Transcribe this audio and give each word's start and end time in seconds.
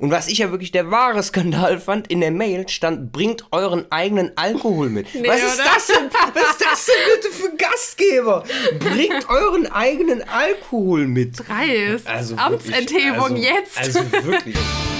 Und 0.00 0.10
was 0.10 0.28
ich 0.28 0.38
ja 0.38 0.50
wirklich 0.50 0.72
der 0.72 0.90
wahre 0.90 1.22
Skandal 1.22 1.78
fand, 1.78 2.10
in 2.10 2.20
der 2.22 2.30
Mail 2.30 2.66
stand, 2.68 3.12
bringt 3.12 3.44
euren 3.52 3.84
eigenen 3.90 4.32
Alkohol 4.36 4.88
mit. 4.88 5.06
Nee, 5.20 5.28
was 5.28 5.42
ist 5.42 5.60
oder? 5.60 5.64
das 5.64 5.86
denn? 5.88 6.10
Was 6.32 6.50
ist 6.50 6.64
das 6.64 6.86
denn 6.86 6.94
bitte 7.14 7.34
für 7.34 7.56
Gastgeber? 7.56 8.44
Bringt 8.78 9.28
euren 9.28 9.70
eigenen 9.70 10.22
Alkohol 10.26 11.06
mit. 11.06 11.38
Dreist. 11.46 12.06
Also 12.06 12.36
Amtsenthebung 12.36 13.22
also, 13.22 13.36
jetzt. 13.36 13.76
Also 13.76 14.00
wirklich. 14.24 14.56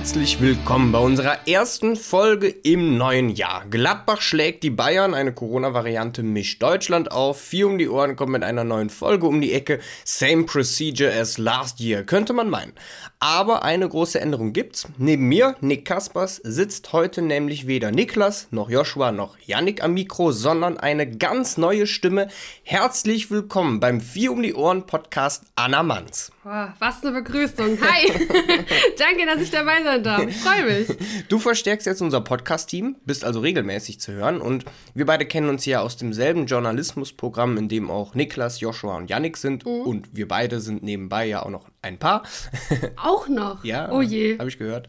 herzlich 0.00 0.40
willkommen 0.40 0.92
bei 0.92 0.98
unserer 0.98 1.46
ersten 1.46 1.94
Folge 1.94 2.48
im 2.48 2.96
neuen 2.96 3.28
Jahr. 3.28 3.66
Gladbach 3.68 4.22
schlägt 4.22 4.62
die 4.62 4.70
Bayern, 4.70 5.12
eine 5.12 5.34
Corona-Variante 5.34 6.22
mischt 6.22 6.62
Deutschland 6.62 7.12
auf. 7.12 7.38
Vier 7.38 7.66
um 7.66 7.76
die 7.76 7.90
Ohren 7.90 8.16
kommt 8.16 8.32
mit 8.32 8.42
einer 8.42 8.64
neuen 8.64 8.88
Folge 8.88 9.26
um 9.26 9.42
die 9.42 9.52
Ecke. 9.52 9.78
Same 10.06 10.44
procedure 10.44 11.12
as 11.12 11.36
last 11.36 11.80
year, 11.80 12.02
könnte 12.02 12.32
man 12.32 12.48
meinen. 12.48 12.72
Aber 13.18 13.62
eine 13.62 13.86
große 13.86 14.18
Änderung 14.18 14.54
gibt's. 14.54 14.88
Neben 14.96 15.28
mir, 15.28 15.56
Nick 15.60 15.84
Kaspers, 15.84 16.36
sitzt 16.36 16.94
heute 16.94 17.20
nämlich 17.20 17.66
weder 17.66 17.90
Niklas 17.90 18.48
noch 18.50 18.70
Joshua 18.70 19.12
noch 19.12 19.36
Yannick 19.44 19.84
am 19.84 19.92
Mikro, 19.92 20.32
sondern 20.32 20.78
eine 20.78 21.10
ganz 21.10 21.58
neue 21.58 21.86
Stimme. 21.86 22.28
Herzlich 22.62 23.30
willkommen 23.30 23.80
beim 23.80 24.00
Vier 24.00 24.32
um 24.32 24.42
die 24.42 24.54
Ohren 24.54 24.86
Podcast 24.86 25.44
Anna 25.56 25.82
Manns. 25.82 26.32
Boah, 26.42 26.74
was 26.78 27.04
eine 27.04 27.20
Begrüßung. 27.20 27.78
Hi. 27.82 28.06
Danke, 28.98 29.26
dass 29.26 29.42
ich 29.42 29.50
dabei 29.50 29.82
sein 29.82 29.89
darf. 29.98 30.26
Ich 30.26 30.36
freue 30.40 30.64
mich. 30.64 30.88
Du 31.28 31.38
verstärkst 31.38 31.86
jetzt 31.86 32.00
unser 32.02 32.20
Podcast-Team, 32.20 32.96
bist 33.04 33.24
also 33.24 33.40
regelmäßig 33.40 34.00
zu 34.00 34.12
hören 34.12 34.40
und 34.40 34.64
wir 34.94 35.06
beide 35.06 35.26
kennen 35.26 35.48
uns 35.48 35.64
ja 35.66 35.80
aus 35.80 35.96
demselben 35.96 36.46
Journalismusprogramm, 36.46 37.56
in 37.56 37.68
dem 37.68 37.90
auch 37.90 38.14
Niklas, 38.14 38.60
Joshua 38.60 38.96
und 38.96 39.10
Yannick 39.10 39.36
sind 39.36 39.64
mhm. 39.66 39.82
und 39.82 40.08
wir 40.12 40.28
beide 40.28 40.60
sind 40.60 40.82
nebenbei 40.82 41.26
ja 41.26 41.42
auch 41.42 41.50
noch 41.50 41.66
ein 41.82 41.98
Paar. 41.98 42.24
Auch 42.96 43.26
noch? 43.28 43.64
ja. 43.64 43.90
Oh 43.90 44.02
je. 44.02 44.38
Habe 44.38 44.48
ich 44.50 44.58
gehört. 44.58 44.88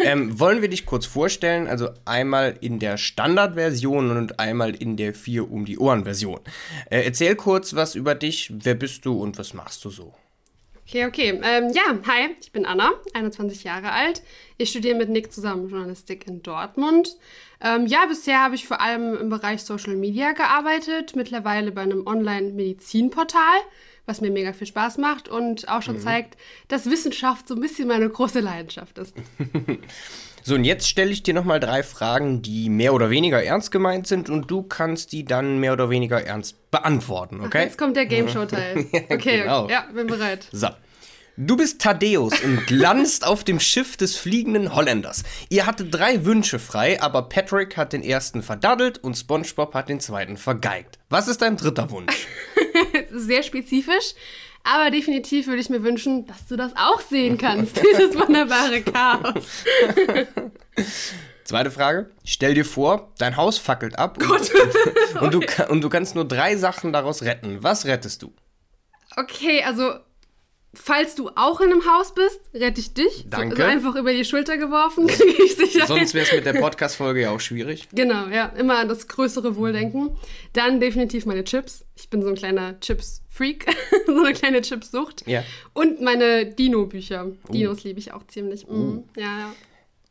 ähm, 0.00 0.40
wollen 0.40 0.62
wir 0.62 0.68
dich 0.68 0.86
kurz 0.86 1.04
vorstellen? 1.04 1.66
Also 1.66 1.90
einmal 2.06 2.56
in 2.60 2.78
der 2.78 2.96
Standardversion 2.96 4.16
und 4.16 4.40
einmal 4.40 4.74
in 4.74 4.96
der 4.96 5.14
vier 5.14 5.50
um 5.50 5.66
die 5.66 5.78
Ohren 5.78 6.04
Version. 6.04 6.40
Äh, 6.90 7.02
erzähl 7.02 7.36
kurz 7.36 7.74
was 7.74 7.94
über 7.94 8.14
dich. 8.14 8.50
Wer 8.54 8.74
bist 8.74 9.04
du 9.04 9.20
und 9.20 9.38
was 9.38 9.52
machst 9.52 9.84
du 9.84 9.90
so? 9.90 10.14
Okay, 10.92 11.06
okay. 11.06 11.40
Ähm, 11.42 11.72
ja, 11.72 11.84
hi, 12.06 12.36
ich 12.38 12.52
bin 12.52 12.66
Anna, 12.66 12.90
21 13.14 13.64
Jahre 13.64 13.92
alt. 13.92 14.20
Ich 14.58 14.68
studiere 14.68 14.94
mit 14.94 15.08
Nick 15.08 15.32
zusammen 15.32 15.70
Journalistik 15.70 16.26
in 16.26 16.42
Dortmund. 16.42 17.16
Ähm, 17.62 17.86
ja, 17.86 18.04
bisher 18.04 18.42
habe 18.42 18.56
ich 18.56 18.68
vor 18.68 18.82
allem 18.82 19.16
im 19.16 19.30
Bereich 19.30 19.62
Social 19.62 19.96
Media 19.96 20.32
gearbeitet, 20.32 21.16
mittlerweile 21.16 21.72
bei 21.72 21.80
einem 21.80 22.06
Online-Medizinportal 22.06 23.62
was 24.04 24.20
mir 24.20 24.30
mega 24.32 24.52
viel 24.52 24.66
Spaß 24.66 24.98
macht 24.98 25.28
und 25.28 25.68
auch 25.68 25.80
schon 25.80 25.96
mhm. 25.96 26.00
zeigt, 26.00 26.36
dass 26.66 26.90
Wissenschaft 26.90 27.46
so 27.46 27.54
ein 27.54 27.60
bisschen 27.60 27.86
meine 27.86 28.08
große 28.08 28.40
Leidenschaft 28.40 28.98
ist. 28.98 29.14
so, 30.42 30.54
und 30.54 30.64
jetzt 30.64 30.88
stelle 30.88 31.10
ich 31.10 31.22
dir 31.22 31.34
nochmal 31.34 31.60
drei 31.60 31.82
Fragen, 31.82 32.42
die 32.42 32.68
mehr 32.68 32.94
oder 32.94 33.10
weniger 33.10 33.42
ernst 33.42 33.70
gemeint 33.70 34.06
sind 34.06 34.28
und 34.28 34.50
du 34.50 34.62
kannst 34.62 35.12
die 35.12 35.24
dann 35.24 35.58
mehr 35.58 35.72
oder 35.72 35.90
weniger 35.90 36.22
ernst 36.22 36.70
beantworten, 36.70 37.40
okay? 37.40 37.58
Ach, 37.60 37.64
jetzt 37.64 37.78
kommt 37.78 37.96
der 37.96 38.06
Game 38.06 38.28
Show-Teil. 38.28 38.86
okay, 39.10 39.42
genau. 39.42 39.68
ja, 39.68 39.86
bin 39.94 40.06
bereit. 40.06 40.48
So. 40.52 40.68
Du 41.38 41.56
bist 41.56 41.80
Thaddeus 41.80 42.40
und 42.40 42.66
glanzt 42.66 43.26
auf 43.26 43.42
dem 43.42 43.58
Schiff 43.58 43.96
des 43.96 44.18
fliegenden 44.18 44.74
Holländers. 44.74 45.22
Ihr 45.48 45.64
hattet 45.64 45.94
drei 45.94 46.26
Wünsche 46.26 46.58
frei, 46.58 47.00
aber 47.00 47.22
Patrick 47.30 47.78
hat 47.78 47.94
den 47.94 48.02
ersten 48.02 48.42
verdaddelt 48.42 48.98
und 48.98 49.16
SpongeBob 49.16 49.72
hat 49.72 49.88
den 49.88 49.98
zweiten 49.98 50.36
vergeigt. 50.36 50.98
Was 51.08 51.28
ist 51.28 51.40
dein 51.40 51.56
dritter 51.56 51.90
Wunsch? 51.90 52.26
Sehr 53.10 53.42
spezifisch. 53.42 54.14
Aber 54.64 54.90
definitiv 54.90 55.46
würde 55.46 55.60
ich 55.60 55.70
mir 55.70 55.82
wünschen, 55.82 56.26
dass 56.26 56.46
du 56.46 56.56
das 56.56 56.72
auch 56.76 57.00
sehen 57.00 57.36
kannst, 57.38 57.76
dieses 57.82 58.16
wunderbare 58.18 58.82
Chaos. 58.82 59.64
Zweite 61.44 61.70
Frage. 61.70 62.10
Stell 62.24 62.54
dir 62.54 62.64
vor, 62.64 63.12
dein 63.18 63.36
Haus 63.36 63.58
fackelt 63.58 63.98
ab 63.98 64.18
und, 64.18 64.30
und, 65.20 65.34
okay. 65.34 65.64
du, 65.66 65.66
und 65.70 65.80
du 65.82 65.88
kannst 65.88 66.14
nur 66.14 66.26
drei 66.26 66.56
Sachen 66.56 66.92
daraus 66.92 67.22
retten. 67.22 67.62
Was 67.62 67.84
rettest 67.84 68.22
du? 68.22 68.32
Okay, 69.16 69.62
also 69.62 69.94
Falls 70.74 71.14
du 71.14 71.28
auch 71.34 71.60
in 71.60 71.70
einem 71.70 71.84
Haus 71.84 72.14
bist, 72.14 72.40
rette 72.54 72.80
ich 72.80 72.94
dich. 72.94 73.26
Danke. 73.28 73.56
So, 73.56 73.62
also 73.62 73.76
einfach 73.76 73.94
über 73.94 74.12
die 74.12 74.24
Schulter 74.24 74.56
geworfen, 74.56 75.06
kriege 75.08 75.42
ich 75.44 75.54
sicher. 75.54 75.86
Sonst 75.86 76.14
wäre 76.14 76.24
es 76.24 76.32
mit 76.32 76.46
der 76.46 76.54
Podcast-Folge 76.54 77.20
ja 77.20 77.30
auch 77.30 77.40
schwierig. 77.40 77.88
Genau, 77.92 78.28
ja. 78.28 78.46
Immer 78.56 78.78
an 78.78 78.88
das 78.88 79.06
größere 79.06 79.56
Wohldenken. 79.56 80.16
Dann 80.54 80.80
definitiv 80.80 81.26
meine 81.26 81.44
Chips. 81.44 81.84
Ich 81.94 82.08
bin 82.08 82.22
so 82.22 82.28
ein 82.28 82.36
kleiner 82.36 82.80
Chips-Freak. 82.80 83.66
so 84.06 84.22
eine 84.24 84.32
kleine 84.32 84.62
Chips-Sucht. 84.62 85.26
Ja. 85.26 85.44
Und 85.74 86.00
meine 86.00 86.46
Dino-Bücher. 86.46 87.26
Uh. 87.26 87.52
Dinos 87.52 87.84
liebe 87.84 87.98
ich 87.98 88.14
auch 88.14 88.26
ziemlich. 88.28 88.66
Mhm. 88.66 88.74
Uh. 88.74 89.04
Ja, 89.16 89.38
ja. 89.38 89.54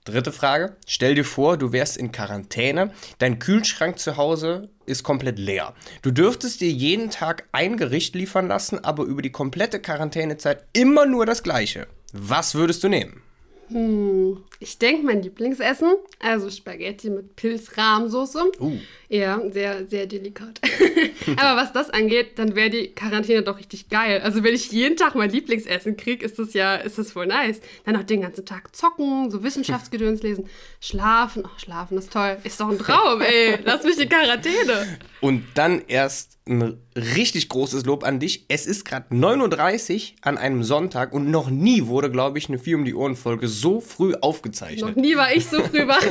Dritte 0.03 0.31
Frage. 0.31 0.75
Stell 0.87 1.13
dir 1.13 1.23
vor, 1.23 1.57
du 1.57 1.71
wärst 1.73 1.95
in 1.95 2.11
Quarantäne. 2.11 2.91
Dein 3.19 3.37
Kühlschrank 3.37 3.99
zu 3.99 4.17
Hause 4.17 4.69
ist 4.87 5.03
komplett 5.03 5.37
leer. 5.37 5.75
Du 6.01 6.09
dürftest 6.09 6.59
dir 6.61 6.71
jeden 6.71 7.11
Tag 7.11 7.47
ein 7.51 7.77
Gericht 7.77 8.15
liefern 8.15 8.47
lassen, 8.47 8.83
aber 8.83 9.03
über 9.03 9.21
die 9.21 9.31
komplette 9.31 9.79
Quarantänezeit 9.79 10.65
immer 10.73 11.05
nur 11.05 11.27
das 11.27 11.43
gleiche. 11.43 11.85
Was 12.13 12.55
würdest 12.55 12.83
du 12.83 12.89
nehmen? 12.89 13.21
Hm, 13.67 14.43
ich 14.59 14.79
denke, 14.79 15.05
mein 15.05 15.21
Lieblingsessen, 15.21 15.93
also 16.19 16.49
Spaghetti 16.49 17.09
mit 17.09 17.35
Pilzrahmsoße. 17.35 18.51
Uh. 18.59 18.79
Ja, 19.11 19.41
sehr, 19.51 19.85
sehr 19.87 20.07
delikat. 20.07 20.61
Aber 21.35 21.61
was 21.61 21.73
das 21.73 21.89
angeht, 21.89 22.39
dann 22.39 22.55
wäre 22.55 22.69
die 22.69 22.93
Quarantäne 22.95 23.43
doch 23.43 23.59
richtig 23.59 23.89
geil. 23.89 24.21
Also 24.23 24.41
wenn 24.41 24.55
ich 24.55 24.71
jeden 24.71 24.95
Tag 24.95 25.15
mein 25.15 25.29
Lieblingsessen 25.29 25.97
kriege, 25.97 26.23
ist 26.23 26.39
das 26.39 26.53
ja, 26.53 26.75
ist 26.75 26.97
das 26.97 27.11
voll 27.11 27.27
nice. 27.27 27.59
Dann 27.83 27.97
auch 27.97 28.03
den 28.03 28.21
ganzen 28.21 28.45
Tag 28.45 28.73
zocken, 28.73 29.29
so 29.29 29.43
Wissenschaftsgedöns 29.43 30.21
lesen, 30.23 30.47
schlafen. 30.79 31.43
Ach, 31.45 31.59
schlafen 31.59 31.97
ist 31.97 32.13
toll. 32.13 32.37
Ist 32.45 32.61
doch 32.61 32.69
ein 32.69 32.79
Traum, 32.79 33.19
ey. 33.19 33.59
Lass 33.65 33.83
mich 33.83 33.99
in 33.99 34.07
Quarantäne. 34.07 34.97
Und 35.19 35.43
dann 35.55 35.81
erst 35.89 36.37
ein 36.47 36.77
richtig 36.95 37.49
großes 37.49 37.85
Lob 37.85 38.03
an 38.03 38.19
dich. 38.19 38.45
Es 38.47 38.65
ist 38.65 38.83
gerade 38.85 39.13
9.30 39.13 39.93
Uhr 39.93 40.17
an 40.21 40.37
einem 40.37 40.63
Sonntag 40.63 41.13
und 41.13 41.29
noch 41.29 41.49
nie 41.49 41.85
wurde, 41.85 42.09
glaube 42.09 42.39
ich, 42.39 42.49
eine 42.49 42.57
Vier 42.59 42.77
um 42.77 42.85
die 42.85 42.95
Ohren 42.95 43.15
Folge 43.15 43.47
so 43.47 43.79
früh 43.79 44.15
aufgezeichnet. 44.19 44.95
Noch 44.95 44.95
nie 44.95 45.15
war 45.15 45.33
ich 45.33 45.45
so 45.45 45.63
früh 45.63 45.87
wach. 45.87 46.03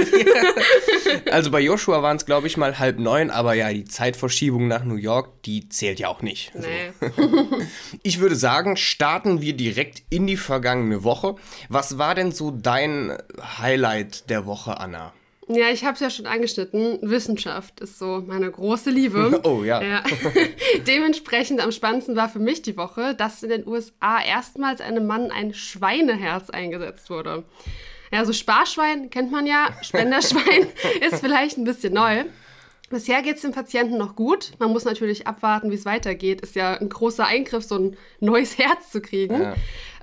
also 1.31 1.50
bei 1.50 1.61
Joshua 1.61 2.03
waren 2.03 2.17
es, 2.17 2.27
glaube 2.27 2.47
ich, 2.47 2.56
mal 2.56 2.78
halb 2.78 2.90
neun, 2.99 3.31
aber 3.31 3.55
ja, 3.55 3.73
die 3.73 3.84
Zeitverschiebung 3.84 4.67
nach 4.67 4.84
New 4.84 4.97
York, 4.97 5.43
die 5.45 5.69
zählt 5.69 6.01
ja 6.01 6.09
auch 6.09 6.23
nicht. 6.23 6.53
Nee. 6.55 6.93
ich 8.03 8.21
würde 8.21 8.34
sagen, 8.34 8.77
starten 8.77 9.41
wir 9.41 9.53
direkt 9.53 10.03
in 10.11 10.27
die 10.27 10.37
vergangene 10.37 11.05
Woche. 11.05 11.37
Was 11.69 11.99
war 11.99 12.15
denn 12.15 12.33
so 12.33 12.50
dein 12.50 13.17
Highlight 13.59 14.31
der 14.31 14.47
Woche, 14.47 14.81
Anna? 14.81 15.12
Ja, 15.53 15.69
ich 15.71 15.84
habe 15.84 15.95
es 15.95 16.00
ja 16.00 16.11
schon 16.11 16.27
angeschnitten. 16.27 16.99
Wissenschaft 17.03 17.81
ist 17.81 17.99
so 17.99 18.23
meine 18.25 18.50
große 18.50 18.91
Liebe. 18.91 19.41
Oh 19.50 19.65
ja. 19.65 19.83
ja. 19.83 20.03
Dementsprechend 20.87 21.61
am 21.61 21.73
spannendsten 21.73 22.15
war 22.15 22.29
für 22.29 22.39
mich 22.39 22.62
die 22.62 22.77
Woche, 22.77 23.15
dass 23.15 23.43
in 23.43 23.50
den 23.50 23.67
USA 23.67 24.23
erstmals 24.23 24.81
einem 24.81 25.06
Mann 25.06 25.31
ein 25.31 25.53
Schweineherz 25.55 26.50
eingesetzt 26.50 27.11
wurde. 27.11 27.45
Ja, 28.12 28.25
so 28.25 28.33
Sparschwein 28.33 29.11
kennt 29.11 29.33
man 29.33 29.47
ja. 29.47 29.71
Spenderschwein 29.83 30.69
ist 31.00 31.21
vielleicht 31.21 31.59
ein 31.59 31.65
bisschen 31.65 31.95
neu. 31.95 32.25
Bisher 32.91 33.23
geht 33.23 33.37
es 33.37 33.43
dem 33.43 33.53
Patienten 33.53 33.97
noch 33.97 34.17
gut. 34.17 34.51
Man 34.59 34.73
muss 34.73 34.84
natürlich 34.84 35.28
abwarten, 35.28 35.71
wie 35.71 35.77
es 35.77 35.84
weitergeht. 35.84 36.41
Ist 36.41 36.56
ja 36.56 36.75
ein 36.75 36.89
großer 36.89 37.25
Eingriff, 37.25 37.65
so 37.65 37.77
ein 37.77 37.97
neues 38.21 38.59
Herz 38.59 38.91
zu 38.91 39.01
kriegen. 39.01 39.41
Ja. 39.41 39.55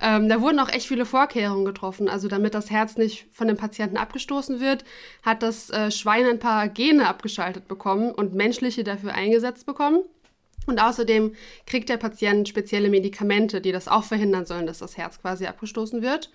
Ähm, 0.01 0.29
da 0.29 0.41
wurden 0.41 0.57
auch 0.59 0.69
echt 0.69 0.87
viele 0.87 1.05
Vorkehrungen 1.05 1.65
getroffen. 1.65 2.07
Also 2.07 2.29
damit 2.29 2.53
das 2.53 2.71
Herz 2.71 2.95
nicht 2.95 3.27
von 3.33 3.49
dem 3.49 3.57
Patienten 3.57 3.97
abgestoßen 3.97 4.61
wird, 4.61 4.85
hat 5.21 5.43
das 5.43 5.69
äh, 5.69 5.91
Schwein 5.91 6.25
ein 6.25 6.39
paar 6.39 6.69
Gene 6.69 7.07
abgeschaltet 7.09 7.67
bekommen 7.67 8.11
und 8.11 8.33
menschliche 8.33 8.85
dafür 8.85 9.13
eingesetzt 9.13 9.65
bekommen. 9.65 10.03
Und 10.65 10.81
außerdem 10.81 11.35
kriegt 11.65 11.89
der 11.89 11.97
Patient 11.97 12.47
spezielle 12.47 12.89
Medikamente, 12.89 13.59
die 13.59 13.73
das 13.73 13.89
auch 13.89 14.05
verhindern 14.05 14.45
sollen, 14.45 14.65
dass 14.65 14.79
das 14.79 14.95
Herz 14.95 15.19
quasi 15.19 15.45
abgestoßen 15.45 16.01
wird. 16.01 16.29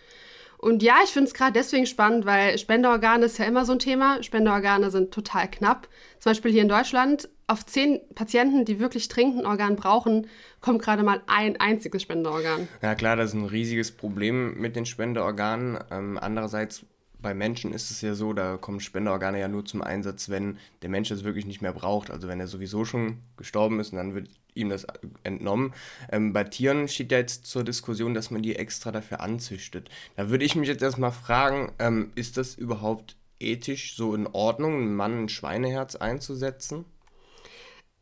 Und 0.62 0.80
ja, 0.84 0.94
ich 1.02 1.10
finde 1.10 1.26
es 1.26 1.34
gerade 1.34 1.54
deswegen 1.54 1.86
spannend, 1.86 2.24
weil 2.24 2.56
Spenderorgane 2.56 3.26
ist 3.26 3.36
ja 3.36 3.46
immer 3.46 3.64
so 3.64 3.72
ein 3.72 3.80
Thema. 3.80 4.22
Spenderorgane 4.22 4.92
sind 4.92 5.12
total 5.12 5.50
knapp. 5.50 5.88
Zum 6.20 6.30
Beispiel 6.30 6.52
hier 6.52 6.62
in 6.62 6.68
Deutschland, 6.68 7.28
auf 7.48 7.66
zehn 7.66 8.00
Patienten, 8.14 8.64
die 8.64 8.78
wirklich 8.78 9.08
dringend 9.08 9.44
Organ 9.44 9.74
brauchen, 9.74 10.28
kommt 10.60 10.80
gerade 10.80 11.02
mal 11.02 11.20
ein 11.26 11.58
einziges 11.58 12.02
Spenderorgan. 12.02 12.68
Ja 12.80 12.94
klar, 12.94 13.16
das 13.16 13.30
ist 13.30 13.34
ein 13.34 13.46
riesiges 13.46 13.90
Problem 13.90 14.56
mit 14.56 14.76
den 14.76 14.86
Spenderorganen. 14.86 15.80
Ähm, 15.90 16.16
andererseits 16.16 16.86
bei 17.18 17.34
Menschen 17.34 17.72
ist 17.72 17.90
es 17.90 18.00
ja 18.00 18.14
so, 18.14 18.32
da 18.32 18.56
kommen 18.56 18.78
Spenderorgane 18.78 19.40
ja 19.40 19.48
nur 19.48 19.64
zum 19.64 19.82
Einsatz, 19.82 20.28
wenn 20.28 20.58
der 20.82 20.90
Mensch 20.90 21.10
es 21.10 21.24
wirklich 21.24 21.44
nicht 21.44 21.60
mehr 21.60 21.72
braucht. 21.72 22.08
Also 22.08 22.28
wenn 22.28 22.38
er 22.38 22.46
sowieso 22.46 22.84
schon 22.84 23.18
gestorben 23.36 23.80
ist 23.80 23.90
und 23.90 23.98
dann 23.98 24.14
wird 24.14 24.28
ihm 24.54 24.68
das 24.68 24.86
entnommen. 25.22 25.72
Ähm, 26.10 26.32
bei 26.32 26.44
Tieren 26.44 26.88
steht 26.88 27.12
ja 27.12 27.18
jetzt 27.18 27.46
zur 27.46 27.64
Diskussion, 27.64 28.14
dass 28.14 28.30
man 28.30 28.42
die 28.42 28.56
extra 28.56 28.92
dafür 28.92 29.20
anzüchtet. 29.20 29.88
Da 30.16 30.30
würde 30.30 30.44
ich 30.44 30.54
mich 30.54 30.68
jetzt 30.68 30.82
erstmal 30.82 31.12
fragen, 31.12 31.72
ähm, 31.78 32.12
ist 32.14 32.36
das 32.36 32.54
überhaupt 32.54 33.16
ethisch 33.40 33.96
so 33.96 34.14
in 34.14 34.26
Ordnung, 34.26 34.74
einen 34.74 34.94
Mann 34.94 35.24
ein 35.24 35.28
Schweineherz 35.28 35.96
einzusetzen? 35.96 36.84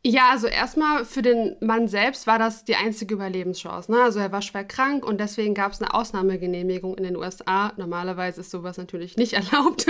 Ja, 0.03 0.31
also 0.31 0.47
erstmal 0.47 1.05
für 1.05 1.21
den 1.21 1.55
Mann 1.59 1.87
selbst 1.87 2.25
war 2.25 2.39
das 2.39 2.65
die 2.65 2.75
einzige 2.75 3.13
Überlebenschance. 3.13 3.91
Ne? 3.91 4.01
Also 4.01 4.17
er 4.17 4.31
war 4.31 4.41
schwer 4.41 4.63
krank 4.63 5.05
und 5.05 5.19
deswegen 5.19 5.53
gab 5.53 5.73
es 5.73 5.81
eine 5.81 5.93
Ausnahmegenehmigung 5.93 6.97
in 6.97 7.03
den 7.03 7.15
USA. 7.15 7.71
Normalerweise 7.77 8.41
ist 8.41 8.49
sowas 8.49 8.77
natürlich 8.77 9.15
nicht 9.15 9.33
erlaubt. 9.33 9.85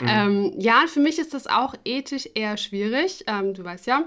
Mhm. 0.00 0.08
Ähm, 0.08 0.54
ja, 0.56 0.84
für 0.86 1.00
mich 1.00 1.18
ist 1.18 1.34
das 1.34 1.46
auch 1.46 1.74
ethisch 1.84 2.26
eher 2.34 2.56
schwierig. 2.56 3.24
Ähm, 3.26 3.52
du 3.52 3.62
weißt 3.62 3.86
ja, 3.86 4.04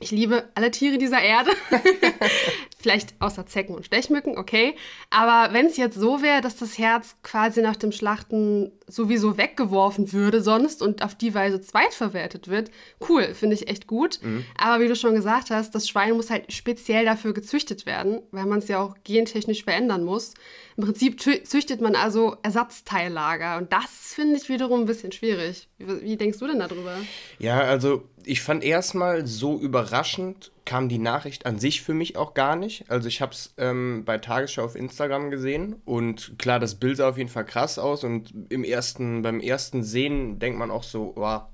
ich 0.00 0.10
liebe 0.10 0.48
alle 0.54 0.70
Tiere 0.70 0.98
dieser 0.98 1.20
Erde. 1.20 1.50
Vielleicht 2.88 3.20
außer 3.20 3.44
Zecken 3.44 3.74
und 3.74 3.84
Stechmücken, 3.84 4.38
okay. 4.38 4.74
Aber 5.10 5.52
wenn 5.52 5.66
es 5.66 5.76
jetzt 5.76 5.94
so 5.94 6.22
wäre, 6.22 6.40
dass 6.40 6.56
das 6.56 6.78
Herz 6.78 7.16
quasi 7.22 7.60
nach 7.60 7.76
dem 7.76 7.92
Schlachten 7.92 8.72
sowieso 8.86 9.36
weggeworfen 9.36 10.14
würde 10.14 10.40
sonst 10.40 10.80
und 10.80 11.04
auf 11.04 11.14
die 11.14 11.34
Weise 11.34 11.60
zweitverwertet 11.60 12.48
wird, 12.48 12.70
cool, 13.06 13.34
finde 13.34 13.56
ich 13.56 13.68
echt 13.68 13.88
gut. 13.88 14.20
Mhm. 14.22 14.46
Aber 14.56 14.82
wie 14.82 14.88
du 14.88 14.96
schon 14.96 15.14
gesagt 15.14 15.50
hast, 15.50 15.74
das 15.74 15.86
Schwein 15.86 16.12
muss 16.12 16.30
halt 16.30 16.50
speziell 16.50 17.04
dafür 17.04 17.34
gezüchtet 17.34 17.84
werden, 17.84 18.22
weil 18.30 18.46
man 18.46 18.60
es 18.60 18.68
ja 18.68 18.80
auch 18.80 18.94
gentechnisch 19.04 19.64
verändern 19.64 20.02
muss. 20.02 20.32
Im 20.78 20.84
Prinzip 20.84 21.20
züchtet 21.20 21.82
man 21.82 21.94
also 21.94 22.36
Ersatzteillager 22.42 23.58
und 23.58 23.70
das 23.70 24.14
finde 24.14 24.36
ich 24.36 24.48
wiederum 24.48 24.80
ein 24.80 24.86
bisschen 24.86 25.12
schwierig. 25.12 25.68
Wie, 25.76 26.00
wie 26.00 26.16
denkst 26.16 26.38
du 26.38 26.46
denn 26.46 26.60
darüber? 26.60 26.96
Ja, 27.38 27.60
also 27.60 28.04
ich 28.24 28.40
fand 28.40 28.64
erstmal 28.64 29.26
so 29.26 29.58
überraschend 29.58 30.52
kam 30.68 30.90
die 30.90 30.98
Nachricht 30.98 31.46
an 31.46 31.58
sich 31.58 31.80
für 31.80 31.94
mich 31.94 32.18
auch 32.18 32.34
gar 32.34 32.54
nicht. 32.54 32.90
Also 32.90 33.08
ich 33.08 33.22
habe 33.22 33.32
es 33.32 33.54
ähm, 33.56 34.02
bei 34.04 34.18
Tagesschau 34.18 34.62
auf 34.62 34.76
Instagram 34.76 35.30
gesehen 35.30 35.76
und 35.86 36.38
klar, 36.38 36.60
das 36.60 36.74
Bild 36.74 36.98
sah 36.98 37.08
auf 37.08 37.16
jeden 37.16 37.30
Fall 37.30 37.46
krass 37.46 37.78
aus 37.78 38.04
und 38.04 38.34
im 38.50 38.64
ersten, 38.64 39.22
beim 39.22 39.40
ersten 39.40 39.82
Sehen 39.82 40.38
denkt 40.38 40.58
man 40.58 40.70
auch 40.70 40.82
so, 40.82 41.14
wow, 41.16 41.44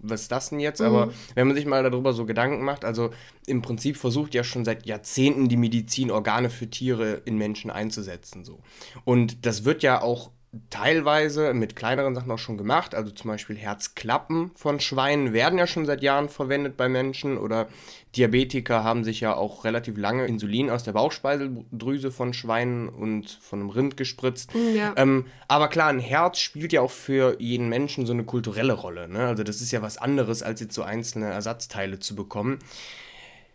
was 0.00 0.22
ist 0.22 0.30
das 0.30 0.50
denn 0.50 0.60
jetzt? 0.60 0.78
Mhm. 0.78 0.86
Aber 0.86 1.12
wenn 1.34 1.48
man 1.48 1.56
sich 1.56 1.66
mal 1.66 1.82
darüber 1.82 2.12
so 2.12 2.24
Gedanken 2.24 2.62
macht, 2.62 2.84
also 2.84 3.10
im 3.46 3.60
Prinzip 3.60 3.96
versucht 3.96 4.34
ja 4.34 4.44
schon 4.44 4.64
seit 4.64 4.86
Jahrzehnten 4.86 5.48
die 5.48 5.56
Medizin 5.56 6.12
Organe 6.12 6.48
für 6.48 6.70
Tiere 6.70 7.22
in 7.24 7.36
Menschen 7.36 7.72
einzusetzen. 7.72 8.44
So. 8.44 8.60
Und 9.04 9.46
das 9.46 9.64
wird 9.64 9.82
ja 9.82 10.00
auch 10.00 10.30
teilweise 10.68 11.54
mit 11.54 11.76
kleineren 11.76 12.14
Sachen 12.14 12.30
auch 12.30 12.38
schon 12.38 12.58
gemacht. 12.58 12.94
Also 12.94 13.10
zum 13.10 13.30
Beispiel 13.30 13.56
Herzklappen 13.56 14.50
von 14.54 14.80
Schweinen 14.80 15.32
werden 15.32 15.58
ja 15.58 15.66
schon 15.66 15.86
seit 15.86 16.02
Jahren 16.02 16.28
verwendet 16.28 16.76
bei 16.76 16.90
Menschen 16.90 17.38
oder 17.38 17.68
Diabetiker 18.16 18.84
haben 18.84 19.02
sich 19.02 19.20
ja 19.20 19.34
auch 19.34 19.64
relativ 19.64 19.96
lange 19.96 20.26
Insulin 20.26 20.68
aus 20.68 20.84
der 20.84 20.92
Bauchspeiseldrüse 20.92 22.10
von 22.10 22.34
Schweinen 22.34 22.90
und 22.90 23.30
von 23.40 23.60
einem 23.60 23.70
Rind 23.70 23.96
gespritzt. 23.96 24.54
Mm, 24.54 24.76
ja. 24.76 24.92
Ähm, 24.96 25.24
aber 25.48 25.68
klar, 25.68 25.88
ein 25.88 25.98
Herz 26.00 26.38
spielt 26.38 26.74
ja 26.74 26.82
auch 26.82 26.90
für 26.90 27.40
jeden 27.40 27.70
Menschen 27.70 28.04
so 28.04 28.12
eine 28.12 28.24
kulturelle 28.24 28.74
Rolle. 28.74 29.08
Ne? 29.08 29.26
Also 29.26 29.44
das 29.44 29.62
ist 29.62 29.72
ja 29.72 29.80
was 29.80 29.96
anderes, 29.96 30.42
als 30.42 30.60
jetzt 30.60 30.74
so 30.74 30.82
einzelne 30.82 31.30
Ersatzteile 31.30 31.98
zu 31.98 32.14
bekommen. 32.14 32.58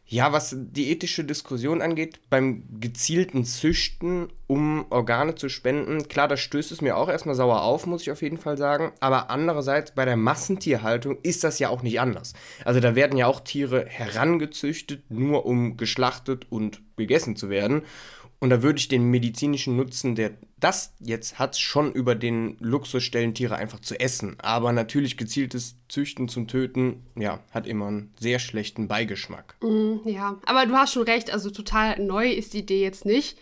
Ja, 0.10 0.32
was 0.32 0.56
die 0.58 0.90
ethische 0.90 1.26
Diskussion 1.26 1.82
angeht, 1.82 2.22
beim 2.30 2.64
gezielten 2.80 3.44
Züchten, 3.44 4.30
um 4.48 4.86
Organe 4.90 5.36
zu 5.36 5.50
spenden, 5.50 6.08
klar, 6.08 6.30
da 6.30 6.38
stößt 6.38 6.72
es 6.72 6.80
mir 6.80 6.96
auch 6.96 7.10
erstmal 7.10 7.36
sauer 7.36 7.64
auf, 7.64 7.86
muss 7.86 8.04
ich 8.04 8.12
auf 8.12 8.22
jeden 8.22 8.38
Fall 8.38 8.58
sagen. 8.58 8.94
Aber 9.02 9.30
andererseits, 9.30 9.92
bei 9.92 10.06
der 10.06 10.16
Massentierhaltung 10.16 11.18
ist 11.24 11.44
das 11.44 11.60
ja 11.60 11.68
auch 11.68 11.84
nicht 11.84 12.00
anders. 12.00 12.32
Also 12.64 12.80
da 12.80 12.96
werden 12.96 13.18
ja 13.18 13.28
auch 13.28 13.42
Tiere 13.42 13.86
herangezüchtet, 13.86 15.12
nur 15.12 15.46
um 15.46 15.76
geschlachtet 15.76 16.48
und 16.50 16.82
gegessen 16.96 17.36
zu 17.36 17.50
werden. 17.50 17.84
Und 18.40 18.52
da 18.52 18.62
würde 18.62 18.78
ich 18.78 18.88
den 18.88 19.04
medizinischen 19.10 19.76
Nutzen, 19.76 20.14
der 20.14 20.32
das 20.60 20.94
jetzt 21.00 21.40
hat, 21.40 21.58
schon 21.58 21.92
über 21.92 22.14
den 22.14 22.56
Luxus 22.60 23.04
stellen, 23.04 23.34
Tiere 23.34 23.56
einfach 23.56 23.80
zu 23.80 24.00
essen. 24.00 24.38
Aber 24.40 24.72
natürlich 24.72 25.18
gezieltes 25.18 25.76
Züchten 25.88 26.28
zum 26.28 26.48
Töten, 26.48 27.04
ja, 27.16 27.40
hat 27.52 27.66
immer 27.66 27.88
einen 27.88 28.14
sehr 28.20 28.40
schlechten 28.40 28.88
Beigeschmack. 28.88 29.56
Mm, 29.62 30.08
ja, 30.08 30.40
aber 30.46 30.66
du 30.66 30.74
hast 30.74 30.94
schon 30.94 31.04
recht, 31.04 31.32
also 31.32 31.50
total 31.50 32.00
neu 32.00 32.30
ist 32.30 32.54
die 32.54 32.60
Idee 32.60 32.82
jetzt 32.82 33.06
nicht. 33.06 33.38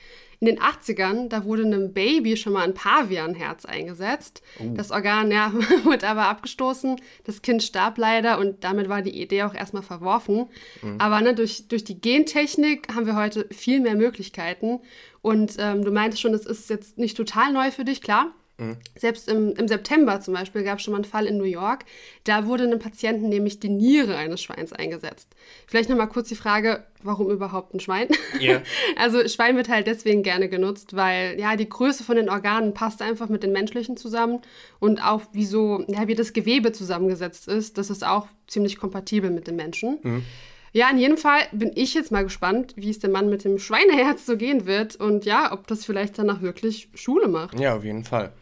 In 0.46 0.58
den 0.58 0.60
80ern, 0.64 1.28
da 1.28 1.44
wurde 1.44 1.64
einem 1.64 1.92
Baby 1.92 2.38
schon 2.38 2.54
mal 2.54 2.64
ein 2.64 2.76
Pavianherz 2.76 3.66
eingesetzt. 3.66 4.44
Uh. 4.60 4.76
Das 4.76 4.92
Organ, 4.92 5.32
ja, 5.32 5.52
wurde 5.84 6.08
aber 6.08 6.28
abgestoßen. 6.28 6.98
Das 7.24 7.42
Kind 7.42 7.64
starb 7.64 7.98
leider 7.98 8.38
und 8.38 8.64
damit 8.64 8.88
war 8.88 9.02
die 9.02 9.20
Idee 9.20 9.42
auch 9.42 9.56
erstmal 9.56 9.82
verworfen. 9.82 10.46
Mhm. 10.84 10.98
Aber 11.00 11.20
ne, 11.22 11.34
durch, 11.34 11.68
durch 11.68 11.84
die 11.84 12.00
Gentechnik 12.00 12.94
haben 12.94 13.08
wir 13.08 13.16
heute 13.16 13.48
viel 13.50 13.80
mehr 13.80 13.96
Möglichkeiten. 13.96 14.82
Und 15.24 15.56
ähm, 15.58 15.84
du 15.84 15.90
meintest 15.90 16.22
schon, 16.22 16.34
das 16.34 16.46
ist 16.46 16.70
jetzt 16.70 17.00
nicht 17.00 17.18
total 17.18 17.52
neu 17.52 17.72
für 17.72 17.84
dich, 17.84 18.02
klar. 18.02 18.30
Mhm. 18.58 18.78
Selbst 18.96 19.28
im, 19.28 19.54
im 19.54 19.68
September 19.68 20.22
zum 20.22 20.34
Beispiel 20.34 20.64
gab 20.64 20.78
es 20.78 20.84
schon 20.84 20.94
mal 20.94 21.00
einen 21.00 21.06
Fall 21.06 21.26
in 21.26 21.38
New 21.38 21.44
York. 21.44 21.86
Da 22.24 22.46
wurde 22.46 22.64
einem 22.64 22.80
Patienten 22.80 23.28
nämlich 23.30 23.60
die 23.60 23.70
Niere 23.70 24.16
eines 24.16 24.42
Schweins 24.42 24.72
eingesetzt. 24.72 25.30
Vielleicht 25.68 25.90
nochmal 25.90 26.08
kurz 26.08 26.30
die 26.30 26.36
Frage, 26.36 26.84
warum 27.04 27.30
überhaupt 27.30 27.74
ein 27.74 27.80
Schwein? 27.80 28.08
Yeah. 28.40 28.62
Also 28.98 29.28
Schwein 29.28 29.58
wird 29.58 29.70
halt 29.70 29.88
deswegen 29.88 30.24
gerne 30.24 30.48
genutzt, 30.48 30.96
weil 30.96 31.40
ja 31.40 31.56
die 31.56 31.68
Größe 31.68 32.04
von 32.04 32.16
den 32.16 32.30
Organen 32.30 32.74
passt 32.74 33.02
einfach 33.02 33.30
mit 33.30 33.44
den 33.44 33.52
menschlichen 33.52 33.98
zusammen 33.98 34.42
und 34.80 35.04
auch 35.04 35.22
wie 35.34 35.46
so, 35.46 35.84
ja, 35.88 36.08
wie 36.08 36.16
das 36.16 36.34
Gewebe 36.34 36.72
zusammengesetzt 36.72 37.48
ist, 37.48 37.78
das 37.78 37.90
ist 37.90 38.06
auch 38.06 38.28
ziemlich 38.48 38.78
kompatibel 38.78 39.30
mit 39.30 39.48
den 39.48 39.56
Menschen. 39.56 40.00
Mhm. 40.02 40.24
Ja, 40.72 40.90
in 40.90 40.98
jedem 40.98 41.18
Fall 41.18 41.42
bin 41.54 41.72
ich 41.76 41.94
jetzt 41.94 42.12
mal 42.12 42.24
gespannt, 42.24 42.74
wie 42.76 42.90
es 42.90 43.00
dem 43.00 43.12
Mann 43.12 43.30
mit 43.30 43.46
dem 43.46 43.60
Schweineherz 43.60 44.26
so 44.26 44.36
gehen 44.36 44.66
wird 44.66 44.98
und 44.98 45.24
ja, 45.24 45.54
ob 45.54 45.68
das 45.68 45.86
vielleicht 45.86 46.18
danach 46.18 46.42
wirklich 46.42 46.90
Schule 46.94 47.30
macht. 47.30 47.58
Ja, 47.60 47.78
auf 47.78 47.86
jeden 47.86 48.04
Fall. 48.04 48.34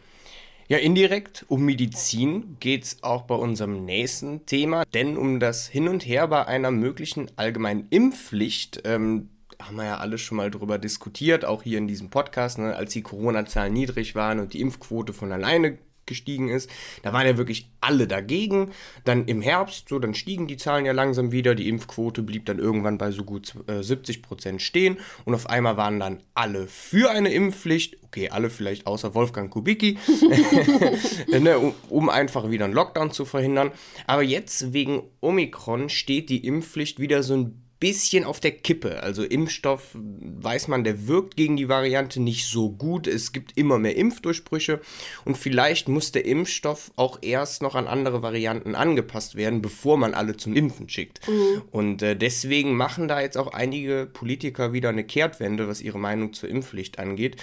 Ja, 0.66 0.78
indirekt 0.78 1.44
um 1.48 1.66
Medizin 1.66 2.56
geht 2.58 2.84
es 2.84 3.02
auch 3.02 3.22
bei 3.22 3.34
unserem 3.34 3.84
nächsten 3.84 4.46
Thema, 4.46 4.84
denn 4.94 5.18
um 5.18 5.38
das 5.38 5.68
Hin 5.68 5.88
und 5.88 6.06
Her 6.06 6.26
bei 6.28 6.46
einer 6.46 6.70
möglichen 6.70 7.30
allgemeinen 7.36 7.86
Impfpflicht, 7.90 8.80
ähm, 8.86 9.28
haben 9.60 9.76
wir 9.76 9.84
ja 9.84 9.98
alle 9.98 10.16
schon 10.16 10.38
mal 10.38 10.50
drüber 10.50 10.78
diskutiert, 10.78 11.44
auch 11.44 11.62
hier 11.62 11.76
in 11.76 11.86
diesem 11.86 12.08
Podcast, 12.08 12.58
ne, 12.58 12.74
als 12.74 12.94
die 12.94 13.02
Corona-Zahlen 13.02 13.74
niedrig 13.74 14.14
waren 14.14 14.40
und 14.40 14.54
die 14.54 14.62
Impfquote 14.62 15.12
von 15.12 15.32
alleine 15.32 15.78
gestiegen 16.06 16.48
ist. 16.48 16.70
Da 17.02 17.12
waren 17.12 17.26
ja 17.26 17.36
wirklich 17.36 17.70
alle 17.80 18.06
dagegen. 18.06 18.72
Dann 19.04 19.26
im 19.26 19.42
Herbst, 19.42 19.88
so, 19.88 19.98
dann 19.98 20.14
stiegen 20.14 20.46
die 20.46 20.56
Zahlen 20.56 20.86
ja 20.86 20.92
langsam 20.92 21.32
wieder. 21.32 21.54
Die 21.54 21.68
Impfquote 21.68 22.22
blieb 22.22 22.46
dann 22.46 22.58
irgendwann 22.58 22.98
bei 22.98 23.10
so 23.10 23.24
gut 23.24 23.54
äh, 23.66 23.82
70 23.82 24.22
Prozent 24.22 24.62
stehen. 24.62 24.98
Und 25.24 25.34
auf 25.34 25.48
einmal 25.48 25.76
waren 25.76 26.00
dann 26.00 26.22
alle 26.34 26.66
für 26.66 27.10
eine 27.10 27.32
Impfpflicht. 27.32 27.96
Okay, 28.14 28.30
alle 28.30 28.48
vielleicht 28.48 28.86
außer 28.86 29.12
Wolfgang 29.16 29.50
Kubicki, 29.50 29.98
ne, 31.26 31.58
um, 31.58 31.74
um 31.90 32.08
einfach 32.08 32.48
wieder 32.48 32.64
einen 32.64 32.72
Lockdown 32.72 33.10
zu 33.10 33.24
verhindern. 33.24 33.72
Aber 34.06 34.22
jetzt 34.22 34.72
wegen 34.72 35.02
Omikron 35.20 35.88
steht 35.88 36.30
die 36.30 36.46
Impfpflicht 36.46 37.00
wieder 37.00 37.24
so 37.24 37.34
ein 37.34 37.63
bisschen 37.80 38.24
auf 38.24 38.40
der 38.40 38.52
Kippe. 38.52 39.02
Also 39.02 39.22
Impfstoff, 39.22 39.90
weiß 39.94 40.68
man, 40.68 40.84
der 40.84 41.06
wirkt 41.06 41.36
gegen 41.36 41.56
die 41.56 41.68
Variante 41.68 42.20
nicht 42.20 42.46
so 42.46 42.70
gut. 42.70 43.06
Es 43.06 43.32
gibt 43.32 43.56
immer 43.56 43.78
mehr 43.78 43.96
Impfdurchbrüche 43.96 44.80
und 45.24 45.36
vielleicht 45.36 45.88
muss 45.88 46.12
der 46.12 46.24
Impfstoff 46.24 46.92
auch 46.96 47.18
erst 47.22 47.62
noch 47.62 47.74
an 47.74 47.86
andere 47.86 48.22
Varianten 48.22 48.74
angepasst 48.74 49.34
werden, 49.34 49.62
bevor 49.62 49.96
man 49.96 50.14
alle 50.14 50.36
zum 50.36 50.54
Impfen 50.54 50.88
schickt. 50.88 51.26
Mhm. 51.28 51.62
Und 51.70 52.02
äh, 52.02 52.16
deswegen 52.16 52.76
machen 52.76 53.08
da 53.08 53.20
jetzt 53.20 53.36
auch 53.36 53.52
einige 53.52 54.08
Politiker 54.12 54.72
wieder 54.72 54.88
eine 54.88 55.04
Kehrtwende, 55.04 55.68
was 55.68 55.80
ihre 55.80 55.98
Meinung 55.98 56.32
zur 56.32 56.48
Impfpflicht 56.48 56.98
angeht. 56.98 57.36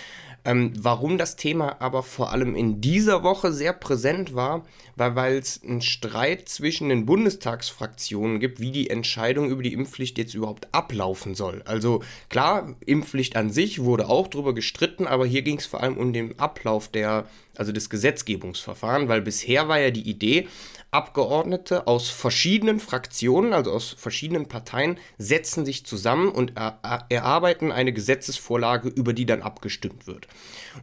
Ähm, 0.43 0.73
warum 0.79 1.19
das 1.19 1.35
Thema 1.35 1.79
aber 1.81 2.01
vor 2.01 2.31
allem 2.31 2.55
in 2.55 2.81
dieser 2.81 3.21
Woche 3.21 3.51
sehr 3.51 3.73
präsent 3.73 4.33
war, 4.33 4.65
war, 4.95 5.15
weil 5.15 5.37
es 5.37 5.61
einen 5.63 5.81
Streit 5.81 6.47
zwischen 6.49 6.89
den 6.89 7.05
Bundestagsfraktionen 7.05 8.39
gibt, 8.39 8.59
wie 8.59 8.71
die 8.71 8.89
Entscheidung 8.89 9.49
über 9.49 9.63
die 9.63 9.73
Impfpflicht 9.73 10.17
jetzt 10.17 10.30
überhaupt 10.35 10.67
ablaufen 10.73 11.35
soll. 11.35 11.61
Also 11.65 12.01
klar, 12.29 12.75
Impfpflicht 12.85 13.35
an 13.35 13.49
sich 13.49 13.83
wurde 13.83 14.09
auch 14.09 14.27
darüber 14.27 14.53
gestritten, 14.53 15.07
aber 15.07 15.25
hier 15.25 15.41
ging 15.41 15.57
es 15.57 15.65
vor 15.65 15.81
allem 15.81 15.97
um 15.97 16.13
den 16.13 16.39
Ablauf 16.39 16.87
der, 16.87 17.25
also 17.55 17.71
des 17.71 17.89
Gesetzgebungsverfahrens, 17.89 19.07
weil 19.07 19.21
bisher 19.21 19.67
war 19.67 19.79
ja 19.79 19.91
die 19.91 20.09
Idee, 20.09 20.47
Abgeordnete 20.91 21.87
aus 21.87 22.09
verschiedenen 22.09 22.81
Fraktionen, 22.81 23.53
also 23.53 23.71
aus 23.71 23.95
verschiedenen 23.97 24.47
Parteien, 24.47 24.97
setzen 25.17 25.65
sich 25.65 25.85
zusammen 25.85 26.29
und 26.29 26.57
er 26.57 27.05
erarbeiten 27.07 27.71
eine 27.71 27.93
Gesetzesvorlage, 27.93 28.89
über 28.89 29.13
die 29.13 29.25
dann 29.25 29.41
abgestimmt 29.41 30.05
wird. 30.05 30.27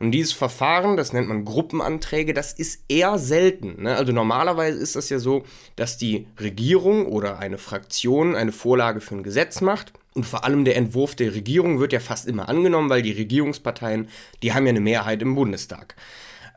Und 0.00 0.12
dieses 0.12 0.32
Verfahren, 0.32 0.96
das 0.96 1.12
nennt 1.12 1.28
man 1.28 1.44
Gruppenanträge, 1.44 2.32
das 2.32 2.54
ist 2.54 2.84
eher 2.88 3.18
selten. 3.18 3.82
Ne? 3.82 3.96
Also 3.96 4.12
normalerweise 4.12 4.78
ist 4.78 4.96
das 4.96 5.10
ja 5.10 5.18
so, 5.18 5.44
dass 5.76 5.98
die 5.98 6.26
Regierung 6.40 7.04
oder 7.04 7.38
eine 7.38 7.58
Fraktion 7.58 8.34
eine 8.34 8.52
Vorlage 8.52 9.02
für 9.02 9.14
ein 9.14 9.22
Gesetz 9.22 9.60
macht. 9.60 9.92
Und 10.14 10.24
vor 10.24 10.44
allem 10.44 10.64
der 10.64 10.76
Entwurf 10.76 11.16
der 11.16 11.34
Regierung 11.34 11.80
wird 11.80 11.92
ja 11.92 12.00
fast 12.00 12.26
immer 12.26 12.48
angenommen, 12.48 12.88
weil 12.88 13.02
die 13.02 13.12
Regierungsparteien, 13.12 14.08
die 14.42 14.54
haben 14.54 14.64
ja 14.64 14.70
eine 14.70 14.80
Mehrheit 14.80 15.20
im 15.20 15.34
Bundestag. 15.34 15.94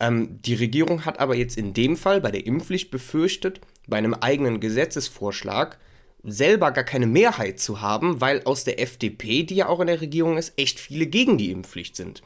Ähm, 0.02 0.40
die 0.42 0.56
Regierung 0.56 1.06
hat 1.06 1.20
aber 1.20 1.36
jetzt 1.36 1.58
in 1.58 1.74
dem 1.74 1.96
Fall 1.96 2.20
bei 2.20 2.32
der 2.32 2.46
Impfpflicht 2.46 2.90
befürchtet, 2.90 3.62
bei 3.88 3.98
einem 3.98 4.16
eigenen 4.16 4.60
Gesetzesvorschlag 4.60 5.78
selber 6.24 6.72
gar 6.72 6.84
keine 6.84 7.08
Mehrheit 7.08 7.60
zu 7.60 7.82
haben, 7.82 8.22
weil 8.22 8.44
aus 8.44 8.64
der 8.64 8.80
FDP, 8.80 9.44
die 9.44 9.56
ja 9.56 9.68
auch 9.68 9.80
in 9.80 9.88
der 9.88 10.02
Regierung 10.02 10.38
ist, 10.38 10.54
echt 10.58 10.80
viele 10.80 11.06
gegen 11.08 11.38
die 11.38 11.52
Impfpflicht 11.52 11.96
sind. 11.96 12.22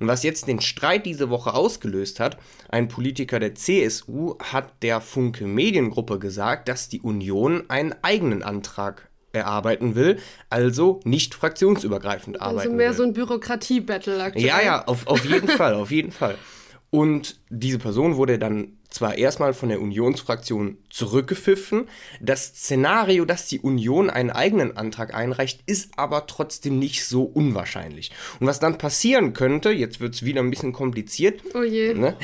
Und 0.00 0.06
was 0.06 0.22
jetzt 0.22 0.48
den 0.48 0.60
Streit 0.60 1.06
diese 1.06 1.30
Woche 1.30 1.54
ausgelöst 1.54 2.20
hat, 2.20 2.38
ein 2.68 2.88
Politiker 2.88 3.40
der 3.40 3.54
CSU 3.54 4.36
hat 4.38 4.72
der 4.82 5.00
Funke 5.00 5.46
Mediengruppe 5.46 6.18
gesagt, 6.18 6.68
dass 6.68 6.88
die 6.88 7.00
Union 7.00 7.64
einen 7.68 7.94
eigenen 8.02 8.42
Antrag 8.42 9.08
erarbeiten 9.32 9.94
will, 9.94 10.18
also 10.48 11.00
nicht 11.04 11.34
fraktionsübergreifend 11.34 12.40
Also 12.40 12.58
arbeiten 12.58 12.76
mehr 12.76 12.90
will. 12.90 12.96
so 12.96 13.02
ein 13.02 13.12
Bürokratie-Battle 13.12 14.22
aktuell. 14.22 14.46
Ja, 14.46 14.62
ja, 14.62 14.84
auf, 14.86 15.06
auf 15.06 15.24
jeden 15.24 15.48
Fall, 15.48 15.74
auf 15.74 15.90
jeden 15.90 16.12
Fall. 16.12 16.36
Und 16.94 17.40
diese 17.50 17.80
Person 17.80 18.14
wurde 18.14 18.38
dann 18.38 18.76
zwar 18.88 19.18
erstmal 19.18 19.52
von 19.52 19.68
der 19.68 19.80
Unionsfraktion 19.80 20.78
zurückgepfiffen. 20.90 21.88
Das 22.20 22.44
Szenario, 22.44 23.24
dass 23.24 23.48
die 23.48 23.58
Union 23.58 24.10
einen 24.10 24.30
eigenen 24.30 24.76
Antrag 24.76 25.12
einreicht, 25.12 25.58
ist 25.66 25.90
aber 25.96 26.28
trotzdem 26.28 26.78
nicht 26.78 27.04
so 27.04 27.24
unwahrscheinlich. 27.24 28.12
Und 28.38 28.46
was 28.46 28.60
dann 28.60 28.78
passieren 28.78 29.32
könnte, 29.32 29.70
jetzt 29.70 29.98
wird 29.98 30.14
es 30.14 30.24
wieder 30.24 30.40
ein 30.40 30.50
bisschen 30.50 30.72
kompliziert, 30.72 31.42
Oh 31.52 31.64
je. 31.64 31.94
Ne? 31.94 32.16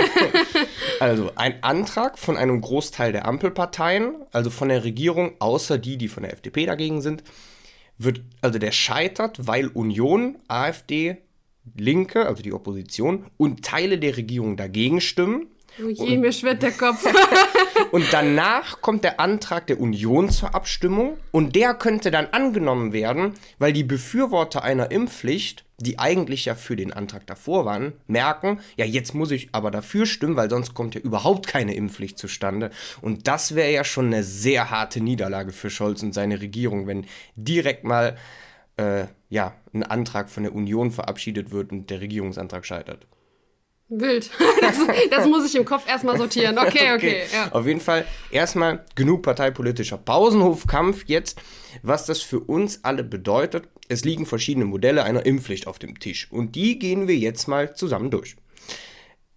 also 1.00 1.30
ein 1.34 1.62
Antrag 1.62 2.18
von 2.18 2.38
einem 2.38 2.62
Großteil 2.62 3.12
der 3.12 3.26
Ampelparteien, 3.26 4.14
also 4.32 4.48
von 4.48 4.70
der 4.70 4.84
Regierung, 4.84 5.32
außer 5.38 5.76
die, 5.76 5.98
die 5.98 6.08
von 6.08 6.22
der 6.22 6.32
FDP 6.32 6.64
dagegen 6.64 7.02
sind, 7.02 7.22
wird, 7.98 8.22
also 8.40 8.58
der 8.58 8.72
scheitert, 8.72 9.46
weil 9.46 9.66
Union, 9.68 10.38
AfD, 10.48 11.18
Linke, 11.76 12.26
also 12.26 12.42
die 12.42 12.52
Opposition 12.52 13.26
und 13.36 13.64
Teile 13.64 13.98
der 13.98 14.16
Regierung 14.16 14.56
dagegen 14.56 15.00
stimmen. 15.00 15.46
Oh 15.82 15.88
je, 15.88 16.18
mir 16.18 16.32
schwirrt 16.32 16.62
der 16.62 16.70
Kopf. 16.70 17.04
Und 17.90 18.06
danach 18.12 18.80
kommt 18.80 19.04
der 19.04 19.18
Antrag 19.18 19.66
der 19.66 19.80
Union 19.80 20.28
zur 20.30 20.54
Abstimmung 20.54 21.16
und 21.32 21.54
der 21.56 21.74
könnte 21.74 22.10
dann 22.10 22.26
angenommen 22.26 22.92
werden, 22.92 23.34
weil 23.58 23.72
die 23.72 23.84
Befürworter 23.84 24.62
einer 24.62 24.90
Impfpflicht, 24.90 25.64
die 25.78 25.98
eigentlich 25.98 26.44
ja 26.44 26.54
für 26.54 26.76
den 26.76 26.92
Antrag 26.92 27.26
davor 27.26 27.64
waren, 27.64 27.92
merken, 28.06 28.60
ja, 28.76 28.84
jetzt 28.84 29.14
muss 29.14 29.30
ich 29.30 29.48
aber 29.52 29.70
dafür 29.70 30.06
stimmen, 30.06 30.36
weil 30.36 30.50
sonst 30.50 30.74
kommt 30.74 30.94
ja 30.94 31.00
überhaupt 31.00 31.46
keine 31.46 31.74
Impfpflicht 31.74 32.18
zustande. 32.18 32.70
Und 33.00 33.26
das 33.26 33.54
wäre 33.54 33.72
ja 33.72 33.84
schon 33.84 34.06
eine 34.06 34.22
sehr 34.22 34.70
harte 34.70 35.00
Niederlage 35.00 35.52
für 35.52 35.70
Scholz 35.70 36.02
und 36.02 36.14
seine 36.14 36.40
Regierung, 36.40 36.86
wenn 36.86 37.06
direkt 37.36 37.84
mal 37.84 38.16
äh, 38.76 39.06
ja, 39.28 39.54
ein 39.72 39.82
Antrag 39.82 40.30
von 40.30 40.42
der 40.42 40.54
Union 40.54 40.90
verabschiedet 40.90 41.50
wird 41.50 41.72
und 41.72 41.90
der 41.90 42.00
Regierungsantrag 42.00 42.64
scheitert. 42.66 43.06
Wild. 43.88 44.30
Das, 44.60 44.78
das 45.10 45.26
muss 45.26 45.46
ich 45.46 45.56
im 45.56 45.66
Kopf 45.66 45.86
erstmal 45.86 46.16
sortieren. 46.16 46.58
Okay, 46.64 46.94
okay. 46.94 47.22
Ja. 47.32 47.52
Auf 47.52 47.66
jeden 47.66 47.80
Fall 47.80 48.06
erstmal 48.30 48.84
genug 48.94 49.22
parteipolitischer 49.22 49.98
Pausenhofkampf 49.98 51.04
jetzt. 51.06 51.40
Was 51.82 52.06
das 52.06 52.22
für 52.22 52.40
uns 52.40 52.82
alle 52.82 53.04
bedeutet, 53.04 53.68
es 53.88 54.04
liegen 54.04 54.24
verschiedene 54.24 54.64
Modelle 54.64 55.04
einer 55.04 55.26
Impfpflicht 55.26 55.66
auf 55.66 55.78
dem 55.78 55.98
Tisch 55.98 56.30
und 56.32 56.54
die 56.54 56.78
gehen 56.78 57.08
wir 57.08 57.16
jetzt 57.16 57.46
mal 57.46 57.74
zusammen 57.74 58.10
durch. 58.10 58.36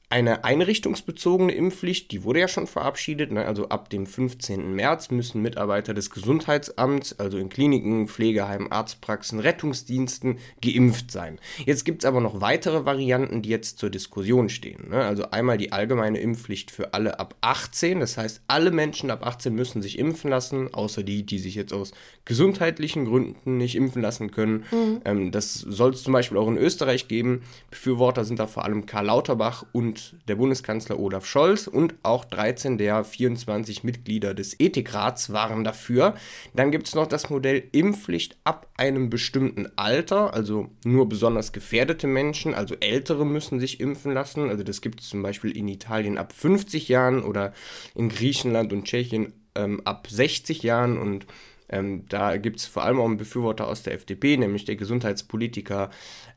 Eine 0.10 0.46
einrichtungsbezogene 0.46 1.52
Impfpflicht, 1.52 2.14
die 2.14 2.24
wurde 2.24 2.40
ja 2.40 2.48
schon 2.48 2.66
verabschiedet. 2.66 3.30
Ne? 3.34 3.46
Also 3.46 3.68
ab 3.68 3.90
dem 3.90 4.06
15. 4.06 4.74
März 4.74 5.12
müssen 5.12 5.42
Mitarbeiter 5.42 5.94
des 5.94 6.12
Gesundheitsamts, 6.12 7.20
also 7.20 7.38
in 7.38 7.50
Kliniken, 7.50 8.08
Pflegeheimen, 8.08 8.72
Arztpraxen, 8.72 9.42
Rettungsdiensten, 9.42 10.38
geimpft 10.62 11.12
sein. 11.12 11.40
Jetzt 11.66 11.84
gibt 11.84 12.04
es 12.04 12.06
aber 12.06 12.22
noch 12.22 12.40
weitere 12.40 12.86
Varianten, 12.86 13.42
die 13.42 13.50
jetzt 13.50 13.80
zur 13.80 13.90
Diskussion 13.90 14.48
stehen. 14.48 14.92
Ne? 14.92 15.04
Also 15.04 15.32
einmal 15.32 15.58
die 15.58 15.74
allgemeine 15.74 16.22
Impfpflicht 16.22 16.72
für 16.72 16.94
alle 16.94 17.20
ab 17.20 17.36
18. 17.42 18.00
Das 18.00 18.16
heißt, 18.16 18.44
alle 18.48 18.72
Menschen 18.72 19.12
ab 19.12 19.26
18 19.28 19.54
müssen 19.54 19.82
sich 19.82 20.00
impfen 20.00 20.30
lassen, 20.30 20.74
außer 20.74 21.04
die, 21.04 21.24
die 21.24 21.40
sich 21.40 21.56
jetzt 21.56 21.74
aus 21.74 21.92
gesundheitlichen 22.24 23.04
Gründen 23.04 23.58
nicht 23.58 23.76
impfen 23.76 24.02
lassen 24.02 24.32
können. 24.32 24.64
Ähm, 25.04 25.32
das 25.32 25.56
soll 25.56 25.92
es 25.92 26.04
zum 26.04 26.14
Beispiel 26.14 26.38
auch 26.38 26.48
in 26.48 26.58
Österreich 26.58 27.10
geben. 27.10 27.42
Befürworter 27.70 28.24
sind 28.24 28.40
da 28.40 28.48
vor 28.48 28.64
allem 28.64 28.86
Karl 28.86 29.08
Lauterbach 29.08 29.66
und 29.74 29.97
der 30.28 30.36
Bundeskanzler 30.36 31.00
Olaf 31.00 31.26
Scholz 31.26 31.68
und 31.68 31.96
auch 32.04 32.26
13 32.26 32.78
der 32.78 33.04
24 33.04 33.84
Mitglieder 33.84 34.34
des 34.34 34.60
Ethikrats 34.60 35.32
waren 35.32 35.64
dafür. 35.64 36.16
Dann 36.56 36.72
gibt 36.72 36.88
es 36.88 36.96
noch 36.96 37.08
das 37.08 37.30
Modell 37.30 37.64
Impfpflicht 37.72 38.38
ab 38.44 38.72
einem 38.78 39.10
bestimmten 39.10 39.68
Alter, 39.76 40.34
also 40.34 40.70
nur 40.84 41.10
besonders 41.10 41.52
gefährdete 41.52 42.08
Menschen, 42.08 42.54
also 42.54 42.76
Ältere 42.80 43.26
müssen 43.26 43.60
sich 43.60 43.80
impfen 43.80 44.14
lassen. 44.14 44.50
Also 44.50 44.64
das 44.64 44.82
gibt 44.82 45.02
es 45.02 45.10
zum 45.10 45.22
Beispiel 45.24 45.56
in 45.56 45.68
Italien 45.68 46.18
ab 46.18 46.34
50 46.34 46.88
Jahren 46.88 47.24
oder 47.24 47.54
in 47.96 48.10
Griechenland 48.10 48.74
und 48.74 48.86
Tschechien 48.86 49.34
ähm, 49.56 49.82
ab 49.86 50.08
60 50.10 50.64
Jahren 50.64 50.98
und 50.98 51.26
ähm, 51.70 52.06
da 52.08 52.38
gibt 52.38 52.60
es 52.60 52.66
vor 52.66 52.84
allem 52.84 53.00
auch 53.00 53.06
einen 53.06 53.18
Befürworter 53.18 53.68
aus 53.68 53.84
der 53.84 53.94
FDP, 53.94 54.38
nämlich 54.38 54.66
der 54.66 54.76
Gesundheitspolitiker 54.76 55.90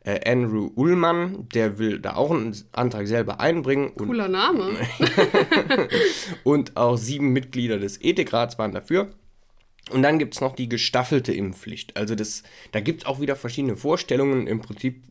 äh, 0.05 0.29
Andrew 0.31 0.71
Ullmann. 0.75 1.49
Der 1.55 1.79
will 1.79 2.01
da 2.01 2.15
auch 2.15 2.31
einen 2.31 2.57
Antrag 2.73 3.07
selber 3.07 3.41
einbringen. 3.41 3.91
Und, 3.91 4.09
Cooler 4.09 4.29
Name. 4.29 4.71
und 6.45 6.77
auch 6.77 6.97
sieben 6.97 7.33
Mitglieder 7.33 7.79
des 7.79 8.01
Ethikrats 8.03 8.59
waren 8.59 8.73
dafür. 8.73 9.11
Und 9.91 10.03
dann 10.03 10.19
gibt 10.19 10.35
es 10.35 10.41
noch 10.41 10.55
die 10.55 10.69
gestaffelte 10.69 11.33
Impfpflicht. 11.33 11.97
Also 11.97 12.15
das, 12.15 12.43
da 12.73 12.81
gibt 12.81 13.03
es 13.03 13.07
auch 13.07 13.21
wieder 13.21 13.35
verschiedene 13.35 13.77
Vorstellungen. 13.77 14.47
Im 14.47 14.61
Prinzip 14.61 15.03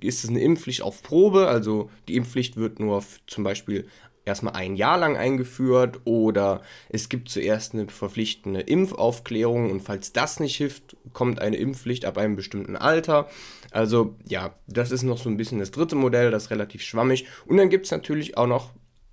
ist 0.00 0.24
es 0.24 0.30
eine 0.30 0.40
Impfpflicht 0.40 0.82
auf 0.82 1.02
Probe. 1.02 1.48
Also 1.48 1.90
die 2.08 2.16
Impfpflicht 2.16 2.56
wird 2.56 2.80
nur 2.80 3.02
zum 3.26 3.44
Beispiel 3.44 3.88
erstmal 4.24 4.54
ein 4.54 4.76
Jahr 4.76 4.98
lang 4.98 5.16
eingeführt 5.16 6.00
oder 6.04 6.62
es 6.88 7.08
gibt 7.08 7.28
zuerst 7.28 7.74
eine 7.74 7.88
verpflichtende 7.88 8.60
Impfaufklärung 8.60 9.70
und 9.70 9.80
falls 9.80 10.12
das 10.12 10.40
nicht 10.40 10.56
hilft, 10.56 10.96
kommt 11.12 11.40
eine 11.40 11.56
Impfpflicht 11.56 12.04
ab 12.04 12.18
einem 12.18 12.36
bestimmten 12.36 12.76
Alter. 12.76 13.28
Also 13.70 14.16
ja, 14.26 14.54
das 14.66 14.90
ist 14.90 15.02
noch 15.02 15.18
so 15.18 15.28
ein 15.28 15.36
bisschen 15.36 15.58
das 15.58 15.70
dritte 15.70 15.96
Modell, 15.96 16.30
das 16.30 16.44
ist 16.44 16.50
relativ 16.50 16.82
schwammig. 16.82 17.26
Und 17.46 17.56
dann 17.56 17.70
gibt 17.70 17.86
es 17.86 17.92
natürlich 17.92 18.36
auch 18.36 18.46
noch 18.46 18.70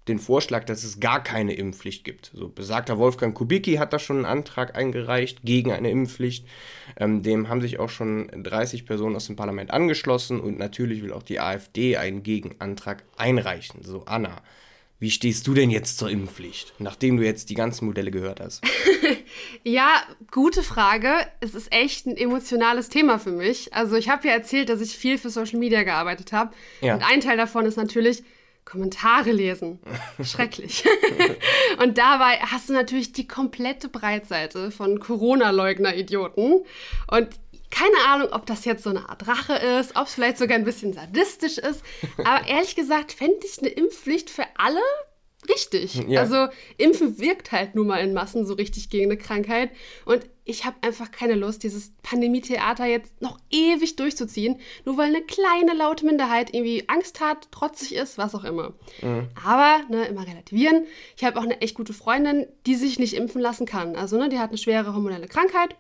den 0.07 0.19
Vorschlag, 0.19 0.63
dass 0.65 0.83
es 0.83 0.99
gar 0.99 1.21
keine 1.21 1.53
Impfpflicht 1.53 2.03
gibt. 2.03 2.31
So 2.33 2.47
besagter 2.47 2.97
Wolfgang 2.97 3.35
Kubicki 3.35 3.75
hat 3.75 3.93
da 3.93 3.99
schon 3.99 4.17
einen 4.17 4.25
Antrag 4.25 4.75
eingereicht 4.75 5.41
gegen 5.43 5.71
eine 5.71 5.91
Impfpflicht. 5.91 6.45
Ähm, 6.97 7.23
dem 7.23 7.49
haben 7.49 7.61
sich 7.61 7.79
auch 7.79 7.89
schon 7.89 8.29
30 8.31 8.85
Personen 8.85 9.15
aus 9.15 9.27
dem 9.27 9.35
Parlament 9.35 9.71
angeschlossen 9.71 10.39
und 10.39 10.57
natürlich 10.57 11.03
will 11.03 11.13
auch 11.13 11.23
die 11.23 11.39
AfD 11.39 11.97
einen 11.97 12.23
Gegenantrag 12.23 13.03
einreichen. 13.17 13.83
So 13.83 14.03
Anna, 14.05 14.41
wie 14.99 15.11
stehst 15.11 15.45
du 15.47 15.53
denn 15.53 15.69
jetzt 15.69 15.99
zur 15.99 16.09
Impfpflicht, 16.09 16.73
nachdem 16.79 17.17
du 17.17 17.23
jetzt 17.23 17.49
die 17.49 17.53
ganzen 17.53 17.85
Modelle 17.85 18.11
gehört 18.11 18.39
hast? 18.39 18.63
Ja, 19.63 20.01
gute 20.31 20.63
Frage. 20.63 21.09
Es 21.41 21.53
ist 21.53 21.71
echt 21.73 22.05
ein 22.05 22.15
emotionales 22.15 22.89
Thema 22.89 23.19
für 23.19 23.31
mich. 23.31 23.73
Also 23.73 23.95
ich 23.95 24.09
habe 24.09 24.27
ja 24.27 24.33
erzählt, 24.33 24.69
dass 24.69 24.81
ich 24.81 24.97
viel 24.97 25.17
für 25.17 25.29
Social 25.29 25.59
Media 25.59 25.83
gearbeitet 25.83 26.31
habe. 26.31 26.53
Ja. 26.81 26.95
Und 26.95 27.03
ein 27.03 27.21
Teil 27.21 27.37
davon 27.37 27.65
ist 27.65 27.75
natürlich 27.75 28.23
Kommentare 28.65 29.31
lesen. 29.31 29.79
Schrecklich. 30.23 30.83
und 31.83 31.97
dabei 31.97 32.39
hast 32.39 32.69
du 32.69 32.73
natürlich 32.73 33.13
die 33.13 33.27
komplette 33.27 33.89
Breitseite 33.89 34.71
von 34.71 34.99
Corona-Leugner-Idioten. 34.99 36.63
Und 37.09 37.29
keine 37.77 38.05
Ahnung, 38.07 38.29
ob 38.31 38.45
das 38.45 38.65
jetzt 38.65 38.83
so 38.83 38.89
eine 38.89 39.07
Art 39.07 39.27
Rache 39.27 39.53
ist, 39.53 39.95
ob 39.95 40.07
es 40.07 40.13
vielleicht 40.13 40.37
sogar 40.37 40.57
ein 40.57 40.63
bisschen 40.63 40.93
sadistisch 40.93 41.57
ist. 41.57 41.83
Aber 42.17 42.47
ehrlich 42.47 42.75
gesagt, 42.75 43.11
fände 43.11 43.37
ich 43.43 43.59
eine 43.59 43.69
Impfpflicht 43.69 44.29
für 44.29 44.45
alle 44.57 44.81
richtig. 45.47 45.95
Ja. 46.07 46.21
Also 46.21 46.47
Impfen 46.77 47.19
wirkt 47.19 47.51
halt 47.51 47.75
nun 47.75 47.87
mal 47.87 47.99
in 47.99 48.13
Massen 48.13 48.45
so 48.45 48.55
richtig 48.55 48.89
gegen 48.89 49.11
eine 49.11 49.17
Krankheit. 49.17 49.69
Und 50.05 50.27
ich 50.43 50.65
habe 50.65 50.77
einfach 50.81 51.11
keine 51.11 51.35
Lust, 51.35 51.63
dieses 51.63 51.93
Pandemie-Theater 52.01 52.85
jetzt 52.85 53.21
noch 53.21 53.37
ewig 53.51 53.95
durchzuziehen, 53.95 54.59
nur 54.85 54.97
weil 54.97 55.07
eine 55.07 55.21
kleine 55.21 55.73
laute 55.73 56.05
Minderheit 56.05 56.53
irgendwie 56.53 56.85
Angst 56.87 57.19
hat, 57.21 57.51
trotzig 57.51 57.93
ist, 57.93 58.17
was 58.17 58.33
auch 58.33 58.43
immer. 58.43 58.73
Aber, 59.45 59.83
ne, 59.89 60.05
immer 60.05 60.25
relativieren. 60.25 60.85
Ich 61.15 61.23
habe 61.23 61.37
auch 61.39 61.43
eine 61.43 61.61
echt 61.61 61.75
gute 61.75 61.93
Freundin, 61.93 62.47
die 62.65 62.75
sich 62.75 62.97
nicht 62.97 63.13
impfen 63.13 63.41
lassen 63.41 63.65
kann. 63.65 63.95
Also, 63.95 64.17
ne, 64.17 64.29
die 64.29 64.39
hat 64.39 64.49
eine 64.49 64.57
schwere 64.57 64.93
hormonelle 64.93 65.27
Krankheit. 65.27 65.75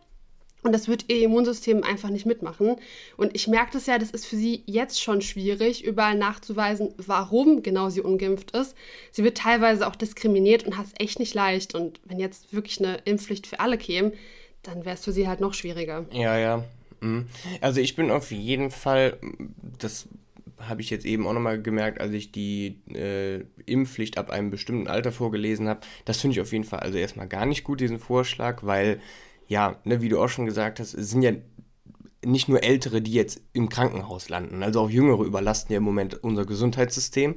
Und 0.67 0.73
das 0.73 0.89
wird 0.89 1.05
ihr 1.07 1.23
Immunsystem 1.23 1.81
einfach 1.81 2.09
nicht 2.09 2.25
mitmachen. 2.25 2.75
Und 3.15 3.33
ich 3.33 3.47
merke 3.47 3.71
das 3.71 3.85
ja, 3.85 3.97
das 3.97 4.11
ist 4.11 4.25
für 4.25 4.35
sie 4.35 4.63
jetzt 4.65 5.01
schon 5.01 5.21
schwierig, 5.21 5.85
überall 5.85 6.15
nachzuweisen, 6.15 6.93
warum 6.97 7.63
genau 7.63 7.89
sie 7.89 8.01
ungeimpft 8.01 8.51
ist. 8.51 8.75
Sie 9.11 9.23
wird 9.23 9.37
teilweise 9.37 9.87
auch 9.87 9.95
diskriminiert 9.95 10.63
und 10.63 10.77
hat 10.77 10.87
es 10.87 10.93
echt 10.97 11.19
nicht 11.19 11.33
leicht. 11.33 11.73
Und 11.73 12.01
wenn 12.03 12.19
jetzt 12.19 12.53
wirklich 12.53 12.79
eine 12.79 12.97
Impfpflicht 13.05 13.47
für 13.47 13.61
alle 13.61 13.77
käme, 13.77 14.11
dann 14.63 14.83
wäre 14.83 14.95
es 14.95 15.05
für 15.05 15.13
sie 15.13 15.27
halt 15.27 15.39
noch 15.39 15.53
schwieriger. 15.53 16.05
Ja, 16.11 16.37
ja. 16.37 16.65
Mhm. 16.99 17.27
Also 17.61 17.79
ich 17.79 17.95
bin 17.95 18.11
auf 18.11 18.31
jeden 18.31 18.69
Fall, 18.69 19.17
das 19.79 20.09
habe 20.59 20.81
ich 20.81 20.89
jetzt 20.89 21.05
eben 21.05 21.27
auch 21.27 21.33
nochmal 21.33 21.61
gemerkt, 21.61 22.01
als 22.01 22.13
ich 22.13 22.31
die 22.31 22.79
äh, 22.93 23.43
Impfpflicht 23.65 24.17
ab 24.17 24.29
einem 24.29 24.49
bestimmten 24.49 24.87
Alter 24.87 25.11
vorgelesen 25.11 25.69
habe. 25.69 25.81
Das 26.05 26.19
finde 26.19 26.33
ich 26.33 26.41
auf 26.41 26.51
jeden 26.51 26.63
Fall 26.63 26.79
also 26.79 26.97
erstmal 26.97 27.27
gar 27.27 27.45
nicht 27.45 27.63
gut, 27.63 27.79
diesen 27.79 27.99
Vorschlag, 27.99 28.63
weil, 28.63 28.99
ja, 29.47 29.77
ne, 29.83 30.01
wie 30.01 30.09
du 30.09 30.21
auch 30.21 30.29
schon 30.29 30.45
gesagt 30.45 30.79
hast, 30.79 30.93
es 30.93 31.09
sind 31.09 31.21
ja 31.21 31.31
nicht 32.25 32.49
nur 32.49 32.63
Ältere, 32.63 33.01
die 33.01 33.13
jetzt 33.13 33.41
im 33.53 33.69
Krankenhaus 33.69 34.29
landen. 34.29 34.63
Also 34.63 34.81
auch 34.81 34.89
Jüngere 34.89 35.23
überlasten 35.23 35.71
ja 35.71 35.77
im 35.77 35.83
Moment 35.83 36.23
unser 36.23 36.45
Gesundheitssystem. 36.45 37.35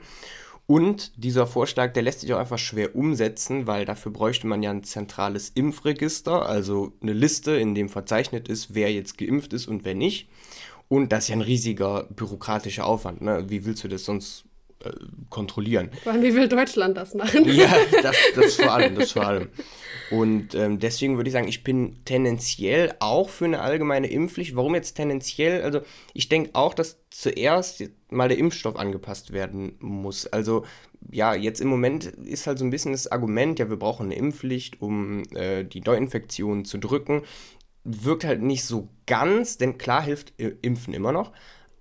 Und 0.67 1.12
dieser 1.17 1.47
Vorschlag, 1.47 1.93
der 1.95 2.05
lässt 2.05 2.21
sich 2.21 2.33
auch 2.33 2.38
einfach 2.38 2.59
schwer 2.59 2.95
umsetzen, 2.95 3.67
weil 3.67 3.85
dafür 3.85 4.12
bräuchte 4.12 4.47
man 4.47 4.62
ja 4.62 4.71
ein 4.71 4.85
zentrales 4.85 5.49
Impfregister, 5.49 6.47
also 6.47 6.93
eine 7.02 7.12
Liste, 7.12 7.57
in 7.57 7.75
dem 7.75 7.88
verzeichnet 7.88 8.49
ist, 8.49 8.73
wer 8.75 8.93
jetzt 8.93 9.19
geimpft 9.19 9.52
ist 9.52 9.67
und 9.67 9.85
wer 9.85 9.97
nicht. 9.97 10.29
Und 10.87 11.11
das 11.11 11.25
ist 11.25 11.29
ja 11.31 11.37
ein 11.37 11.40
riesiger 11.40 12.05
bürokratischer 12.05 12.87
Aufwand. 12.87 13.21
Ne? 13.21 13.47
Wie 13.49 13.64
willst 13.64 13.83
du 13.83 13.88
das 13.88 14.05
sonst 14.05 14.45
äh, 14.85 14.91
kontrollieren. 15.29 15.91
Vor 16.03 16.13
allem, 16.13 16.23
wie 16.23 16.35
will 16.35 16.49
Deutschland 16.49 16.97
das 16.97 17.15
machen? 17.15 17.45
Ja, 17.47 17.75
das, 18.03 18.17
das 18.35 18.55
vor 18.55 18.73
allem, 18.73 18.95
das 18.95 19.13
vor 19.13 19.27
allem. 19.27 19.49
Und 20.11 20.55
ähm, 20.55 20.79
deswegen 20.79 21.17
würde 21.17 21.29
ich 21.29 21.33
sagen, 21.33 21.49
ich 21.49 21.63
bin 21.63 22.05
tendenziell 22.05 22.95
auch 22.99 23.29
für 23.29 23.45
eine 23.45 23.61
allgemeine 23.61 24.11
Impfpflicht. 24.11 24.57
Warum 24.57 24.75
jetzt 24.75 24.95
tendenziell? 24.95 25.63
Also 25.63 25.83
ich 26.15 26.29
denke 26.29 26.51
auch, 26.55 26.75
dass 26.75 26.99
zuerst 27.11 27.85
mal 28.09 28.29
der 28.29 28.39
Impfstoff 28.39 28.77
angepasst 28.77 29.33
werden 29.33 29.77
muss. 29.79 30.27
Also 30.27 30.65
ja, 31.11 31.35
jetzt 31.35 31.61
im 31.61 31.69
Moment 31.69 32.05
ist 32.05 32.47
halt 32.47 32.59
so 32.59 32.65
ein 32.65 32.71
bisschen 32.71 32.93
das 32.93 33.11
Argument, 33.11 33.59
ja, 33.59 33.71
wir 33.71 33.79
brauchen 33.79 34.07
eine 34.07 34.17
Impfpflicht, 34.17 34.81
um 34.81 35.23
äh, 35.35 35.65
die 35.65 35.81
Neuinfektionen 35.81 36.65
zu 36.65 36.79
drücken. 36.79 37.23
Wirkt 37.85 38.25
halt 38.25 38.43
nicht 38.43 38.65
so 38.65 38.89
ganz, 39.07 39.59
denn 39.59 39.79
klar 39.79 40.03
hilft 40.03 40.39
äh, 40.41 40.55
Impfen 40.63 40.93
immer 40.93 41.13
noch, 41.13 41.33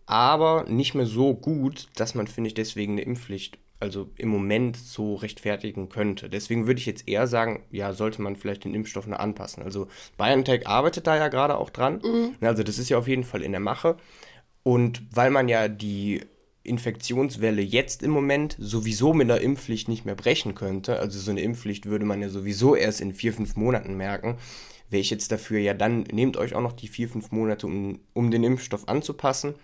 aber 0.09 0.65
nicht 0.67 0.95
mehr 0.95 1.05
so 1.05 1.33
gut, 1.33 1.87
dass 1.95 2.15
man, 2.15 2.27
finde 2.27 2.49
ich, 2.49 2.53
deswegen 2.53 2.93
eine 2.93 3.01
Impfpflicht 3.01 3.59
also 3.79 4.09
im 4.17 4.27
Moment 4.27 4.75
so 4.75 5.15
rechtfertigen 5.15 5.87
könnte. 5.87 6.29
Deswegen 6.29 6.67
würde 6.67 6.79
ich 6.79 6.85
jetzt 6.85 7.07
eher 7.07 7.27
sagen, 7.27 7.63
ja, 7.71 7.93
sollte 7.93 8.21
man 8.21 8.35
vielleicht 8.35 8.65
den 8.65 8.73
Impfstoff 8.73 9.07
noch 9.07 9.19
anpassen. 9.19 9.63
Also 9.63 9.87
BioNTech 10.17 10.67
arbeitet 10.67 11.07
da 11.07 11.15
ja 11.15 11.29
gerade 11.29 11.57
auch 11.57 11.69
dran. 11.69 12.01
Mhm. 12.03 12.35
Also 12.41 12.63
das 12.63 12.77
ist 12.77 12.89
ja 12.89 12.97
auf 12.97 13.07
jeden 13.07 13.23
Fall 13.23 13.41
in 13.41 13.51
der 13.51 13.61
Mache. 13.61 13.95
Und 14.63 15.01
weil 15.13 15.29
man 15.29 15.47
ja 15.47 15.69
die 15.69 16.21
Infektionswelle 16.63 17.61
jetzt 17.61 18.03
im 18.03 18.11
Moment 18.11 18.57
sowieso 18.59 19.13
mit 19.13 19.31
einer 19.31 19.39
Impfpflicht 19.39 19.87
nicht 19.87 20.05
mehr 20.05 20.15
brechen 20.15 20.55
könnte, 20.55 20.99
also 20.99 21.17
so 21.17 21.31
eine 21.31 21.41
Impfpflicht 21.41 21.85
würde 21.85 22.05
man 22.05 22.21
ja 22.21 22.29
sowieso 22.29 22.75
erst 22.75 22.99
in 22.99 23.13
vier, 23.13 23.33
fünf 23.33 23.55
Monaten 23.55 23.95
merken, 23.95 24.37
wäre 24.89 25.01
ich 25.01 25.09
jetzt 25.09 25.31
dafür, 25.31 25.59
ja, 25.59 25.73
dann 25.73 26.01
nehmt 26.11 26.35
euch 26.35 26.53
auch 26.53 26.61
noch 26.61 26.73
die 26.73 26.89
vier, 26.89 27.07
fünf 27.07 27.31
Monate, 27.31 27.65
um, 27.65 27.99
um 28.13 28.29
den 28.29 28.43
Impfstoff 28.43 28.87
anzupassen. 28.89 29.55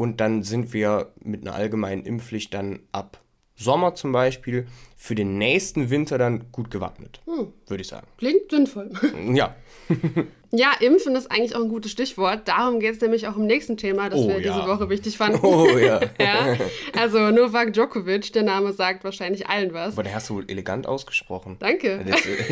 Und 0.00 0.18
dann 0.22 0.42
sind 0.42 0.72
wir 0.72 1.12
mit 1.22 1.42
einer 1.42 1.54
allgemeinen 1.54 2.06
Impfpflicht 2.06 2.54
dann 2.54 2.80
ab 2.90 3.20
Sommer 3.54 3.94
zum 3.94 4.12
Beispiel 4.12 4.66
für 4.96 5.14
den 5.14 5.36
nächsten 5.36 5.90
Winter 5.90 6.16
dann 6.16 6.50
gut 6.52 6.70
gewappnet, 6.70 7.20
hm. 7.26 7.52
würde 7.66 7.82
ich 7.82 7.88
sagen. 7.88 8.06
Klingt 8.16 8.50
sinnvoll. 8.50 8.90
Ja. 9.34 9.54
ja, 10.52 10.70
Impfen 10.80 11.14
ist 11.16 11.30
eigentlich 11.30 11.54
auch 11.54 11.60
ein 11.60 11.68
gutes 11.68 11.90
Stichwort. 11.90 12.48
Darum 12.48 12.80
geht 12.80 12.94
es 12.94 13.00
nämlich 13.02 13.28
auch 13.28 13.36
im 13.36 13.44
nächsten 13.44 13.76
Thema, 13.76 14.08
das 14.08 14.20
oh, 14.20 14.28
wir 14.28 14.40
ja. 14.40 14.54
diese 14.54 14.66
Woche 14.66 14.88
wichtig 14.88 15.18
fanden. 15.18 15.40
Oh 15.42 15.76
ja. 15.76 16.00
ja. 16.18 16.56
Also 16.98 17.30
Novak 17.30 17.74
Djokovic, 17.74 18.32
der 18.32 18.44
Name 18.44 18.72
sagt 18.72 19.04
wahrscheinlich 19.04 19.48
allen 19.48 19.74
was. 19.74 19.92
Aber 19.92 20.04
der 20.04 20.14
hast 20.14 20.30
du 20.30 20.36
wohl 20.36 20.44
elegant 20.48 20.86
ausgesprochen. 20.86 21.56
Danke. 21.58 22.02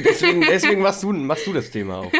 Deswegen, 0.04 0.42
deswegen 0.42 0.82
machst, 0.82 1.02
du, 1.02 1.14
machst 1.14 1.46
du 1.46 1.54
das 1.54 1.70
Thema 1.70 2.00
auch. 2.00 2.12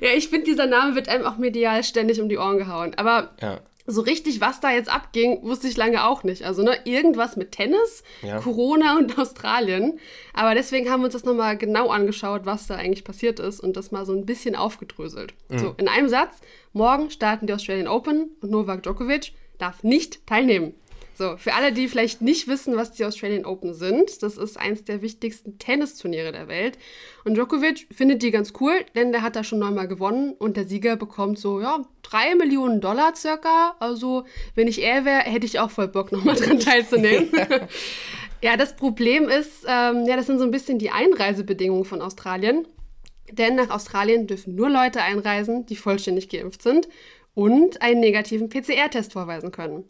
ja, 0.00 0.08
ich 0.16 0.28
finde, 0.28 0.46
dieser 0.46 0.66
Name 0.66 0.94
wird 0.94 1.10
einem 1.10 1.26
auch 1.26 1.36
medial 1.36 1.84
ständig 1.84 2.18
um 2.22 2.30
die 2.30 2.38
Ohren 2.38 2.56
gehauen. 2.56 2.94
Aber 2.94 3.34
ja 3.42 3.60
so 3.86 4.00
richtig, 4.00 4.40
was 4.40 4.60
da 4.60 4.70
jetzt 4.70 4.92
abging, 4.92 5.42
wusste 5.42 5.68
ich 5.68 5.76
lange 5.76 6.04
auch 6.04 6.24
nicht. 6.24 6.44
Also 6.44 6.62
ne, 6.62 6.76
irgendwas 6.84 7.36
mit 7.36 7.52
Tennis, 7.52 8.02
ja. 8.22 8.40
Corona 8.40 8.96
und 8.98 9.18
Australien. 9.18 9.98
Aber 10.32 10.54
deswegen 10.54 10.90
haben 10.90 11.00
wir 11.00 11.06
uns 11.06 11.14
das 11.14 11.24
nochmal 11.24 11.56
genau 11.56 11.90
angeschaut, 11.90 12.42
was 12.44 12.66
da 12.66 12.74
eigentlich 12.74 13.04
passiert 13.04 13.38
ist 13.40 13.60
und 13.60 13.76
das 13.76 13.92
mal 13.92 14.04
so 14.04 14.12
ein 14.12 14.26
bisschen 14.26 14.56
aufgedröselt. 14.56 15.34
Mhm. 15.48 15.58
So, 15.58 15.74
in 15.76 15.88
einem 15.88 16.08
Satz, 16.08 16.40
morgen 16.72 17.10
starten 17.10 17.46
die 17.46 17.52
Australian 17.52 17.88
Open 17.88 18.30
und 18.40 18.50
Novak 18.50 18.82
Djokovic 18.82 19.32
darf 19.58 19.82
nicht 19.82 20.26
teilnehmen. 20.26 20.74
So, 21.16 21.38
für 21.38 21.54
alle, 21.54 21.72
die 21.72 21.88
vielleicht 21.88 22.20
nicht 22.20 22.46
wissen, 22.46 22.76
was 22.76 22.92
die 22.92 23.04
Australian 23.06 23.46
Open 23.46 23.72
sind, 23.72 24.22
das 24.22 24.36
ist 24.36 24.58
eins 24.58 24.84
der 24.84 25.00
wichtigsten 25.00 25.58
Tennisturniere 25.58 26.30
der 26.30 26.46
Welt. 26.46 26.76
Und 27.24 27.36
Djokovic 27.36 27.86
findet 27.90 28.22
die 28.22 28.30
ganz 28.30 28.52
cool, 28.60 28.84
denn 28.94 29.12
der 29.12 29.22
hat 29.22 29.34
da 29.34 29.42
schon 29.42 29.58
neunmal 29.58 29.88
gewonnen 29.88 30.34
und 30.38 30.58
der 30.58 30.66
Sieger 30.66 30.96
bekommt 30.96 31.38
so, 31.38 31.58
ja, 31.62 31.86
drei 32.02 32.34
Millionen 32.34 32.82
Dollar 32.82 33.16
circa. 33.16 33.76
Also, 33.80 34.24
wenn 34.54 34.68
ich 34.68 34.82
er 34.82 35.06
wäre, 35.06 35.20
hätte 35.20 35.46
ich 35.46 35.58
auch 35.58 35.70
voll 35.70 35.88
Bock, 35.88 36.12
nochmal 36.12 36.36
dran 36.36 36.60
teilzunehmen. 36.60 37.30
ja, 38.42 38.58
das 38.58 38.76
Problem 38.76 39.30
ist, 39.30 39.64
ähm, 39.66 40.04
ja, 40.04 40.16
das 40.16 40.26
sind 40.26 40.38
so 40.38 40.44
ein 40.44 40.50
bisschen 40.50 40.78
die 40.78 40.90
Einreisebedingungen 40.90 41.86
von 41.86 42.02
Australien. 42.02 42.68
Denn 43.32 43.54
nach 43.54 43.70
Australien 43.70 44.26
dürfen 44.26 44.54
nur 44.54 44.68
Leute 44.68 45.00
einreisen, 45.00 45.64
die 45.64 45.76
vollständig 45.76 46.28
geimpft 46.28 46.60
sind 46.60 46.88
und 47.32 47.80
einen 47.80 48.00
negativen 48.00 48.50
PCR-Test 48.50 49.14
vorweisen 49.14 49.50
können. 49.50 49.84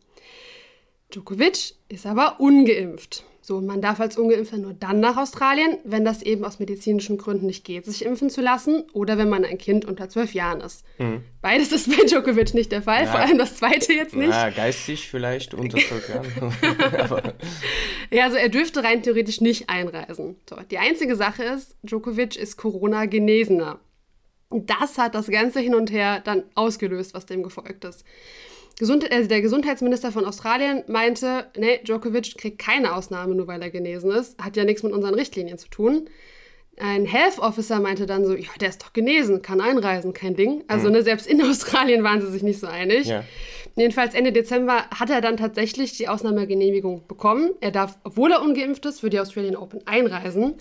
Djokovic 1.16 1.72
ist 1.88 2.04
aber 2.04 2.40
ungeimpft. 2.40 3.24
So, 3.40 3.62
man 3.62 3.80
darf 3.80 4.00
als 4.00 4.18
Ungeimpfter 4.18 4.58
nur 4.58 4.74
dann 4.74 5.00
nach 5.00 5.16
Australien, 5.16 5.78
wenn 5.84 6.04
das 6.04 6.20
eben 6.20 6.44
aus 6.44 6.58
medizinischen 6.58 7.16
Gründen 7.16 7.46
nicht 7.46 7.64
geht, 7.64 7.86
sich 7.86 8.04
impfen 8.04 8.28
zu 8.28 8.42
lassen 8.42 8.82
oder 8.92 9.16
wenn 9.16 9.30
man 9.30 9.42
ein 9.42 9.56
Kind 9.56 9.86
unter 9.86 10.10
zwölf 10.10 10.34
Jahren 10.34 10.60
ist. 10.60 10.84
Mhm. 10.98 11.22
Beides 11.40 11.72
ist 11.72 11.88
bei 11.88 12.04
Djokovic 12.04 12.52
nicht 12.52 12.70
der 12.70 12.82
Fall, 12.82 13.04
ja. 13.04 13.10
vor 13.10 13.20
allem 13.20 13.38
das 13.38 13.56
zweite 13.56 13.94
jetzt 13.94 14.14
nicht. 14.14 14.28
Ja, 14.28 14.50
geistig 14.50 15.08
vielleicht 15.08 15.54
unter 15.54 15.78
zwölf 15.78 16.06
Jahren. 16.06 16.52
ja, 18.10 18.24
also 18.24 18.36
er 18.36 18.50
dürfte 18.50 18.84
rein 18.84 19.02
theoretisch 19.02 19.40
nicht 19.40 19.70
einreisen. 19.70 20.36
So, 20.50 20.56
die 20.70 20.78
einzige 20.78 21.16
Sache 21.16 21.44
ist, 21.44 21.76
Djokovic 21.82 22.36
ist 22.36 22.58
Corona-Genesener. 22.58 23.80
Das 24.50 24.98
hat 24.98 25.14
das 25.14 25.28
ganze 25.28 25.60
Hin 25.60 25.74
und 25.74 25.90
Her 25.90 26.20
dann 26.22 26.42
ausgelöst, 26.56 27.14
was 27.14 27.24
dem 27.24 27.42
gefolgt 27.42 27.84
ist. 27.86 28.04
Gesund 28.78 29.10
also 29.10 29.28
der 29.28 29.40
Gesundheitsminister 29.40 30.12
von 30.12 30.26
Australien 30.26 30.84
meinte, 30.86 31.46
nee, 31.56 31.78
Djokovic 31.82 32.36
kriegt 32.36 32.58
keine 32.58 32.94
Ausnahme, 32.94 33.34
nur 33.34 33.46
weil 33.46 33.62
er 33.62 33.70
genesen 33.70 34.10
ist. 34.10 34.38
Hat 34.42 34.56
ja 34.56 34.64
nichts 34.64 34.82
mit 34.82 34.92
unseren 34.92 35.14
Richtlinien 35.14 35.56
zu 35.56 35.68
tun. 35.68 36.10
Ein 36.78 37.06
Health 37.06 37.38
Officer 37.38 37.80
meinte 37.80 38.04
dann 38.04 38.26
so, 38.26 38.34
ja, 38.34 38.50
der 38.60 38.68
ist 38.68 38.82
doch 38.82 38.92
genesen, 38.92 39.40
kann 39.40 39.62
einreisen, 39.62 40.12
kein 40.12 40.36
Ding. 40.36 40.62
Also 40.68 40.88
mhm. 40.88 40.92
ne, 40.92 41.02
selbst 41.02 41.26
in 41.26 41.40
Australien 41.50 42.04
waren 42.04 42.20
sie 42.20 42.30
sich 42.30 42.42
nicht 42.42 42.60
so 42.60 42.66
einig. 42.66 43.06
Ja. 43.06 43.24
Jedenfalls 43.76 44.14
Ende 44.14 44.32
Dezember 44.32 44.84
hat 44.90 45.08
er 45.08 45.22
dann 45.22 45.38
tatsächlich 45.38 45.96
die 45.96 46.08
Ausnahmegenehmigung 46.08 47.06
bekommen. 47.06 47.52
Er 47.60 47.70
darf, 47.70 47.98
obwohl 48.04 48.32
er 48.32 48.42
ungeimpft 48.42 48.84
ist, 48.84 49.00
für 49.00 49.10
die 49.10 49.20
Australian 49.20 49.56
Open 49.56 49.80
einreisen. 49.86 50.56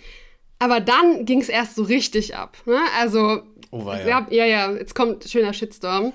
Aber 0.58 0.80
dann 0.80 1.26
ging 1.26 1.42
es 1.42 1.50
erst 1.50 1.76
so 1.76 1.84
richtig 1.84 2.36
ab. 2.36 2.58
Ne? 2.66 2.80
Also 2.98 3.42
Oh, 3.76 3.92
ja. 3.92 4.26
ja, 4.30 4.46
ja, 4.46 4.72
jetzt 4.72 4.96
kommt 4.96 5.26
schöner 5.26 5.52
Shitstorm. 5.52 6.14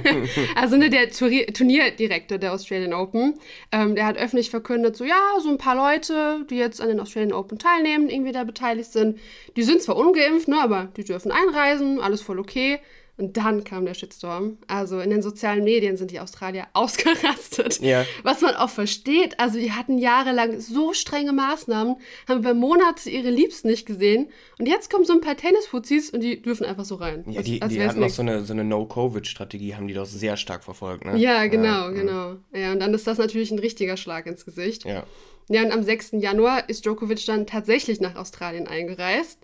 also 0.56 0.76
ne, 0.76 0.90
der 0.90 1.08
Turnierdirektor 1.10 2.38
der 2.38 2.52
Australian 2.52 2.92
Open, 2.92 3.34
ähm, 3.70 3.94
der 3.94 4.06
hat 4.06 4.16
öffentlich 4.16 4.50
verkündet, 4.50 4.96
so 4.96 5.04
ja, 5.04 5.20
so 5.40 5.48
ein 5.48 5.58
paar 5.58 5.76
Leute, 5.76 6.44
die 6.50 6.56
jetzt 6.56 6.80
an 6.80 6.88
den 6.88 6.98
Australian 6.98 7.32
Open 7.32 7.60
teilnehmen, 7.60 8.08
irgendwie 8.08 8.32
da 8.32 8.42
beteiligt 8.42 8.90
sind, 8.90 9.20
die 9.54 9.62
sind 9.62 9.82
zwar 9.82 9.96
ungeimpft, 9.96 10.48
ne, 10.48 10.60
aber 10.60 10.88
die 10.96 11.04
dürfen 11.04 11.30
einreisen, 11.30 12.00
alles 12.00 12.22
voll 12.22 12.40
okay. 12.40 12.80
Und 13.18 13.38
dann 13.38 13.64
kam 13.64 13.86
der 13.86 13.94
Shitstorm. 13.94 14.58
Also 14.66 15.00
in 15.00 15.08
den 15.08 15.22
sozialen 15.22 15.64
Medien 15.64 15.96
sind 15.96 16.10
die 16.10 16.20
Australier 16.20 16.66
ausgerastet. 16.74 17.80
Ja. 17.80 18.04
Was 18.22 18.42
man 18.42 18.54
auch 18.54 18.68
versteht. 18.68 19.40
Also 19.40 19.58
die 19.58 19.72
hatten 19.72 19.96
jahrelang 19.96 20.60
so 20.60 20.92
strenge 20.92 21.32
Maßnahmen, 21.32 21.96
haben 22.28 22.38
über 22.38 22.52
Monate 22.52 23.08
ihre 23.08 23.30
Liebsten 23.30 23.68
nicht 23.68 23.86
gesehen. 23.86 24.28
Und 24.58 24.66
jetzt 24.66 24.90
kommen 24.90 25.04
so 25.04 25.14
ein 25.14 25.22
paar 25.22 25.36
Tennisfuzis 25.36 26.10
und 26.10 26.20
die 26.20 26.42
dürfen 26.42 26.66
einfach 26.66 26.84
so 26.84 26.96
rein. 26.96 27.24
Ja, 27.26 27.40
die, 27.40 27.62
als, 27.62 27.62
als 27.62 27.72
die 27.72 27.88
hatten 27.88 28.00
noch 28.00 28.10
so 28.10 28.22
eine, 28.22 28.44
so 28.44 28.52
eine 28.52 28.64
No-Covid-Strategie, 28.64 29.74
haben 29.74 29.88
die 29.88 29.94
doch 29.94 30.06
sehr 30.06 30.36
stark 30.36 30.62
verfolgt. 30.62 31.06
Ne? 31.06 31.16
Ja, 31.16 31.46
genau, 31.46 31.88
ja, 31.88 31.90
genau. 31.90 32.36
Ja, 32.52 32.72
und 32.72 32.80
dann 32.80 32.92
ist 32.92 33.06
das 33.06 33.16
natürlich 33.16 33.50
ein 33.50 33.58
richtiger 33.58 33.96
Schlag 33.96 34.26
ins 34.26 34.44
Gesicht. 34.44 34.84
Ja. 34.84 35.04
Ja, 35.48 35.62
und 35.62 35.72
am 35.72 35.82
6. 35.82 36.12
Januar 36.18 36.68
ist 36.68 36.84
Djokovic 36.84 37.24
dann 37.26 37.46
tatsächlich 37.46 38.00
nach 38.00 38.16
Australien 38.16 38.66
eingereist. 38.66 39.38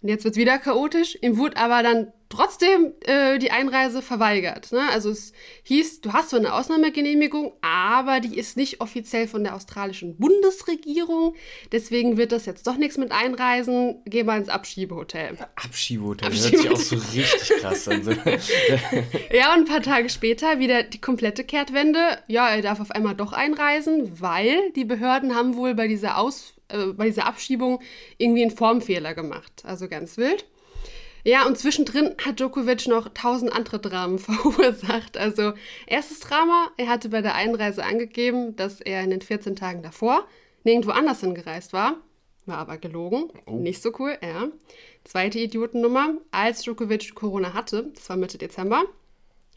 Und 0.00 0.08
jetzt 0.08 0.24
wird 0.24 0.34
es 0.34 0.40
wieder 0.40 0.58
chaotisch. 0.58 1.18
Ihm 1.20 1.36
wurde 1.36 1.56
aber 1.56 1.82
dann 1.82 2.12
trotzdem 2.28 2.92
äh, 3.02 3.38
die 3.38 3.50
Einreise 3.50 4.02
verweigert. 4.02 4.72
Ne? 4.72 4.80
Also 4.90 5.10
es 5.10 5.32
hieß, 5.62 6.02
du 6.02 6.12
hast 6.12 6.30
so 6.30 6.36
eine 6.36 6.52
Ausnahmegenehmigung, 6.54 7.52
aber 7.62 8.20
die 8.20 8.38
ist 8.38 8.56
nicht 8.56 8.80
offiziell 8.80 9.28
von 9.28 9.44
der 9.44 9.54
australischen 9.54 10.16
Bundesregierung. 10.16 11.34
Deswegen 11.72 12.16
wird 12.16 12.32
das 12.32 12.46
jetzt 12.46 12.66
doch 12.66 12.76
nichts 12.76 12.98
mit 12.98 13.12
Einreisen. 13.12 14.02
Geh 14.04 14.24
mal 14.24 14.38
ins 14.38 14.48
Abschiebehotel. 14.48 15.38
Abschiebehotel, 15.56 16.28
das 16.28 16.50
hört 16.50 16.58
sich 16.58 16.70
auch 16.70 16.76
so 16.76 16.96
richtig 16.96 17.58
krass 17.60 17.88
an. 17.88 18.04
ja, 19.32 19.54
und 19.54 19.60
ein 19.60 19.64
paar 19.64 19.82
Tage 19.82 20.10
später 20.10 20.58
wieder 20.58 20.82
die 20.82 21.00
komplette 21.00 21.44
Kehrtwende. 21.44 22.18
Ja, 22.26 22.50
er 22.50 22.62
darf 22.62 22.80
auf 22.80 22.90
einmal 22.90 23.14
doch 23.14 23.32
einreisen, 23.32 24.20
weil 24.20 24.70
die 24.72 24.84
Behörden 24.84 25.34
haben 25.34 25.56
wohl 25.56 25.74
bei 25.74 25.88
dieser 25.88 26.18
Aus 26.18 26.54
äh, 26.68 26.92
bei 26.92 27.06
dieser 27.06 27.26
Abschiebung 27.26 27.80
irgendwie 28.18 28.42
einen 28.42 28.50
Formfehler 28.50 29.14
gemacht. 29.14 29.62
Also 29.64 29.88
ganz 29.88 30.16
wild. 30.18 30.44
Ja, 31.24 31.46
und 31.46 31.58
zwischendrin 31.58 32.14
hat 32.24 32.38
Djokovic 32.40 32.86
noch 32.86 33.08
tausend 33.12 33.52
andere 33.52 33.78
Dramen 33.78 34.18
verursacht. 34.18 35.16
Also, 35.16 35.52
erstes 35.86 36.20
Drama, 36.20 36.70
er 36.76 36.88
hatte 36.88 37.08
bei 37.08 37.22
der 37.22 37.34
Einreise 37.34 37.84
angegeben, 37.84 38.56
dass 38.56 38.80
er 38.80 39.02
in 39.02 39.10
den 39.10 39.20
14 39.20 39.56
Tagen 39.56 39.82
davor 39.82 40.26
nirgendwo 40.64 40.90
anders 40.90 41.20
hingereist 41.20 41.72
war. 41.72 41.96
War 42.46 42.58
aber 42.58 42.78
gelogen. 42.78 43.30
Oh. 43.46 43.56
Nicht 43.56 43.82
so 43.82 43.92
cool, 43.98 44.16
ja. 44.22 44.48
Zweite 45.04 45.38
Idiotennummer, 45.38 46.14
als 46.30 46.62
Djokovic 46.62 47.14
Corona 47.14 47.54
hatte, 47.54 47.90
das 47.94 48.08
war 48.08 48.16
Mitte 48.16 48.38
Dezember, 48.38 48.84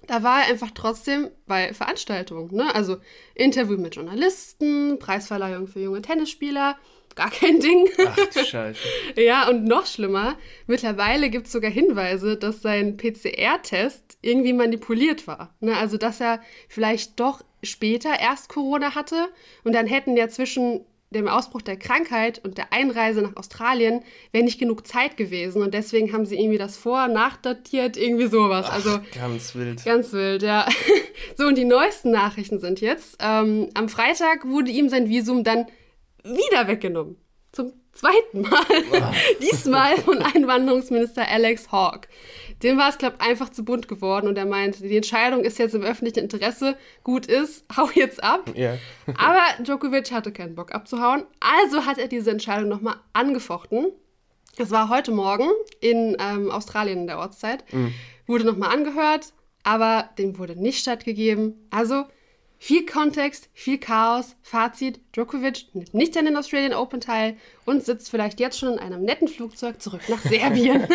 da 0.07 0.23
war 0.23 0.41
er 0.41 0.49
einfach 0.49 0.71
trotzdem 0.73 1.29
bei 1.45 1.73
Veranstaltungen. 1.73 2.55
Ne? 2.55 2.73
Also 2.73 2.97
Interview 3.35 3.77
mit 3.77 3.95
Journalisten, 3.95 4.97
Preisverleihung 4.99 5.67
für 5.67 5.79
junge 5.79 6.01
Tennisspieler 6.01 6.77
gar 7.15 7.31
kein 7.31 7.59
Ding. 7.59 7.89
Ach 8.05 8.15
du 8.33 8.45
Scheiße. 8.45 8.79
ja, 9.15 9.47
und 9.49 9.65
noch 9.65 9.85
schlimmer, 9.85 10.37
mittlerweile 10.67 11.29
gibt 11.29 11.47
es 11.47 11.53
sogar 11.53 11.71
Hinweise, 11.71 12.37
dass 12.37 12.61
sein 12.61 12.97
PCR-Test 12.97 14.17
irgendwie 14.21 14.53
manipuliert 14.53 15.27
war. 15.27 15.53
Ne? 15.59 15.75
Also, 15.75 15.97
dass 15.97 16.21
er 16.21 16.41
vielleicht 16.67 17.19
doch 17.19 17.43
später 17.63 18.19
erst 18.19 18.49
Corona 18.49 18.95
hatte 18.95 19.29
und 19.63 19.73
dann 19.73 19.87
hätten 19.87 20.17
ja 20.17 20.29
zwischen 20.29 20.85
dem 21.11 21.27
Ausbruch 21.27 21.61
der 21.61 21.75
Krankheit 21.75 22.39
und 22.43 22.57
der 22.57 22.71
Einreise 22.71 23.21
nach 23.21 23.35
Australien 23.35 24.01
wäre 24.31 24.45
nicht 24.45 24.59
genug 24.59 24.87
Zeit 24.87 25.17
gewesen 25.17 25.61
und 25.61 25.73
deswegen 25.73 26.13
haben 26.13 26.25
sie 26.25 26.39
irgendwie 26.39 26.57
das 26.57 26.77
vor, 26.77 27.09
nachdatiert, 27.09 27.97
irgendwie 27.97 28.27
sowas. 28.27 28.67
Ach, 28.69 28.75
also 28.75 28.99
ganz 29.13 29.53
wild. 29.53 29.83
Ganz 29.83 30.13
wild, 30.13 30.41
ja. 30.41 30.67
so, 31.37 31.47
und 31.47 31.57
die 31.57 31.65
neuesten 31.65 32.11
Nachrichten 32.11 32.59
sind 32.59 32.79
jetzt, 32.79 33.17
ähm, 33.19 33.69
am 33.73 33.89
Freitag 33.89 34.47
wurde 34.47 34.71
ihm 34.71 34.87
sein 34.87 35.09
Visum 35.09 35.43
dann 35.43 35.65
wieder 36.23 36.67
weggenommen. 36.67 37.17
Zum 37.51 37.73
zweiten 37.93 38.41
Mal. 38.41 39.13
Diesmal 39.41 39.97
von 39.97 40.19
Einwanderungsminister 40.19 41.27
Alex 41.27 41.71
Hawke. 41.71 42.07
Dem 42.63 42.77
war 42.77 42.89
es, 42.89 42.97
glaube 42.97 43.17
ich, 43.19 43.27
einfach 43.27 43.49
zu 43.49 43.65
bunt 43.65 43.87
geworden 43.87 44.27
und 44.27 44.37
er 44.37 44.45
meint, 44.45 44.79
die 44.79 44.95
Entscheidung 44.95 45.43
ist 45.43 45.59
jetzt 45.59 45.75
im 45.75 45.81
öffentlichen 45.81 46.19
Interesse, 46.19 46.77
gut 47.03 47.25
ist, 47.25 47.65
hau 47.77 47.89
jetzt 47.93 48.23
ab. 48.23 48.51
Yeah. 48.55 48.77
Aber 49.17 49.41
Djokovic 49.63 50.11
hatte 50.11 50.31
keinen 50.31 50.55
Bock 50.55 50.73
abzuhauen, 50.73 51.23
also 51.39 51.85
hat 51.85 51.97
er 51.97 52.07
diese 52.07 52.31
Entscheidung 52.31 52.69
nochmal 52.69 52.95
angefochten. 53.13 53.87
Das 54.57 54.69
war 54.69 54.89
heute 54.89 55.11
Morgen 55.11 55.49
in 55.79 56.15
ähm, 56.19 56.51
Australien 56.51 56.99
in 56.99 57.07
der 57.07 57.19
Ortszeit. 57.19 57.63
Mhm. 57.73 57.93
Wurde 58.27 58.45
nochmal 58.45 58.75
angehört, 58.75 59.33
aber 59.63 60.09
dem 60.17 60.37
wurde 60.37 60.61
nicht 60.61 60.79
stattgegeben. 60.79 61.67
Also 61.71 62.05
viel 62.63 62.85
Kontext, 62.85 63.49
viel 63.53 63.79
Chaos. 63.79 64.35
Fazit: 64.43 64.99
Djokovic 65.15 65.65
nimmt 65.73 65.95
nicht 65.95 66.15
an 66.15 66.25
den 66.25 66.37
Australian 66.37 66.75
Open 66.75 67.01
teil 67.01 67.35
und 67.65 67.83
sitzt 67.83 68.11
vielleicht 68.11 68.39
jetzt 68.39 68.59
schon 68.59 68.73
in 68.73 68.79
einem 68.79 69.01
netten 69.01 69.27
Flugzeug 69.27 69.81
zurück 69.81 70.01
nach 70.09 70.21
Serbien. 70.21 70.87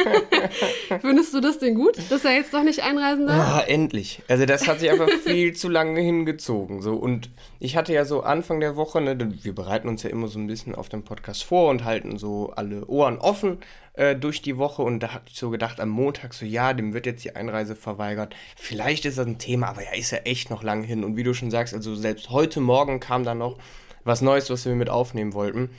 Findest 1.00 1.34
du 1.34 1.40
das 1.40 1.58
denn 1.58 1.74
gut, 1.74 1.98
dass 2.08 2.24
er 2.24 2.34
jetzt 2.36 2.54
doch 2.54 2.62
nicht 2.62 2.84
einreisen 2.84 3.26
darf? 3.26 3.36
Ja, 3.36 3.60
endlich. 3.66 4.22
Also, 4.28 4.46
das 4.46 4.68
hat 4.68 4.78
sich 4.78 4.90
einfach 4.90 5.10
viel 5.10 5.54
zu 5.54 5.68
lange 5.68 6.00
hingezogen. 6.00 6.82
So. 6.82 6.94
Und 6.94 7.30
ich 7.58 7.76
hatte 7.76 7.92
ja 7.92 8.04
so 8.04 8.22
Anfang 8.22 8.60
der 8.60 8.76
Woche, 8.76 9.00
ne, 9.00 9.16
wir 9.42 9.54
bereiten 9.54 9.88
uns 9.88 10.02
ja 10.02 10.10
immer 10.10 10.28
so 10.28 10.38
ein 10.38 10.46
bisschen 10.46 10.74
auf 10.74 10.88
den 10.88 11.04
Podcast 11.04 11.44
vor 11.44 11.70
und 11.70 11.84
halten 11.84 12.18
so 12.18 12.52
alle 12.54 12.86
Ohren 12.86 13.18
offen 13.18 13.58
äh, 13.94 14.14
durch 14.14 14.42
die 14.42 14.56
Woche 14.56 14.82
und 14.82 15.00
da 15.00 15.14
hatte 15.14 15.26
ich 15.28 15.38
so 15.38 15.50
gedacht, 15.50 15.80
am 15.80 15.88
Montag 15.88 16.34
so, 16.34 16.44
ja, 16.44 16.72
dem 16.72 16.92
wird 16.92 17.06
jetzt 17.06 17.24
die 17.24 17.34
Einreise 17.34 17.76
verweigert. 17.76 18.34
Vielleicht 18.56 19.04
ist 19.04 19.18
das 19.18 19.26
ein 19.26 19.38
Thema, 19.38 19.68
aber 19.68 19.82
ja, 19.84 19.94
ist 19.94 20.10
ja 20.10 20.18
echt 20.18 20.50
noch 20.50 20.62
lang 20.62 20.82
hin. 20.82 21.04
Und 21.04 21.16
wie 21.16 21.22
du 21.22 21.34
schon 21.34 21.50
sagst, 21.50 21.74
also 21.74 21.94
selbst 21.94 22.30
heute 22.30 22.60
Morgen 22.60 23.00
kam 23.00 23.24
dann 23.24 23.38
noch 23.38 23.58
was 24.04 24.22
Neues, 24.22 24.50
was 24.50 24.64
wir 24.64 24.74
mit 24.74 24.90
aufnehmen 24.90 25.34
wollten. 25.34 25.70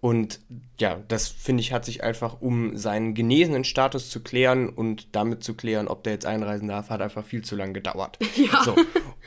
Und 0.00 0.40
ja, 0.78 1.00
das 1.08 1.28
finde 1.28 1.62
ich, 1.62 1.72
hat 1.72 1.84
sich 1.84 2.02
einfach, 2.02 2.40
um 2.40 2.76
seinen 2.76 3.14
genesenen 3.14 3.64
Status 3.64 4.10
zu 4.10 4.22
klären 4.22 4.68
und 4.68 5.14
damit 5.16 5.42
zu 5.42 5.54
klären, 5.54 5.88
ob 5.88 6.04
der 6.04 6.12
jetzt 6.12 6.26
einreisen 6.26 6.68
darf, 6.68 6.90
hat 6.90 7.00
einfach 7.00 7.24
viel 7.24 7.42
zu 7.42 7.56
lange 7.56 7.72
gedauert. 7.72 8.18
Ja. 8.36 8.62
So, 8.64 8.76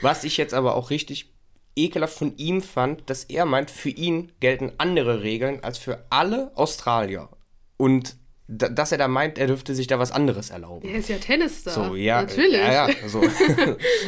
was 0.01 0.23
ich 0.23 0.37
jetzt 0.37 0.53
aber 0.53 0.75
auch 0.75 0.91
richtig 0.91 1.33
ekelhaft 1.75 2.17
von 2.17 2.35
ihm 2.37 2.61
fand, 2.61 3.09
dass 3.09 3.23
er 3.25 3.45
meint, 3.45 3.71
für 3.71 3.89
ihn 3.89 4.31
gelten 4.39 4.71
andere 4.77 5.23
Regeln 5.23 5.63
als 5.63 5.77
für 5.77 6.05
alle 6.09 6.51
Australier. 6.55 7.29
Und 7.77 8.17
dass 8.47 8.91
er 8.91 8.97
da 8.97 9.07
meint, 9.07 9.37
er 9.37 9.47
dürfte 9.47 9.75
sich 9.75 9.85
da 9.85 9.99
was 9.99 10.11
anderes 10.11 10.49
erlauben. 10.49 10.87
Er 10.89 10.99
ist 10.99 11.09
ja 11.09 11.17
Tennisstar. 11.17 11.73
So, 11.73 11.95
ja. 11.95 12.23
Natürlich. 12.23 12.53
Ja, 12.53 12.89
ja, 12.89 12.95
so. 13.07 13.21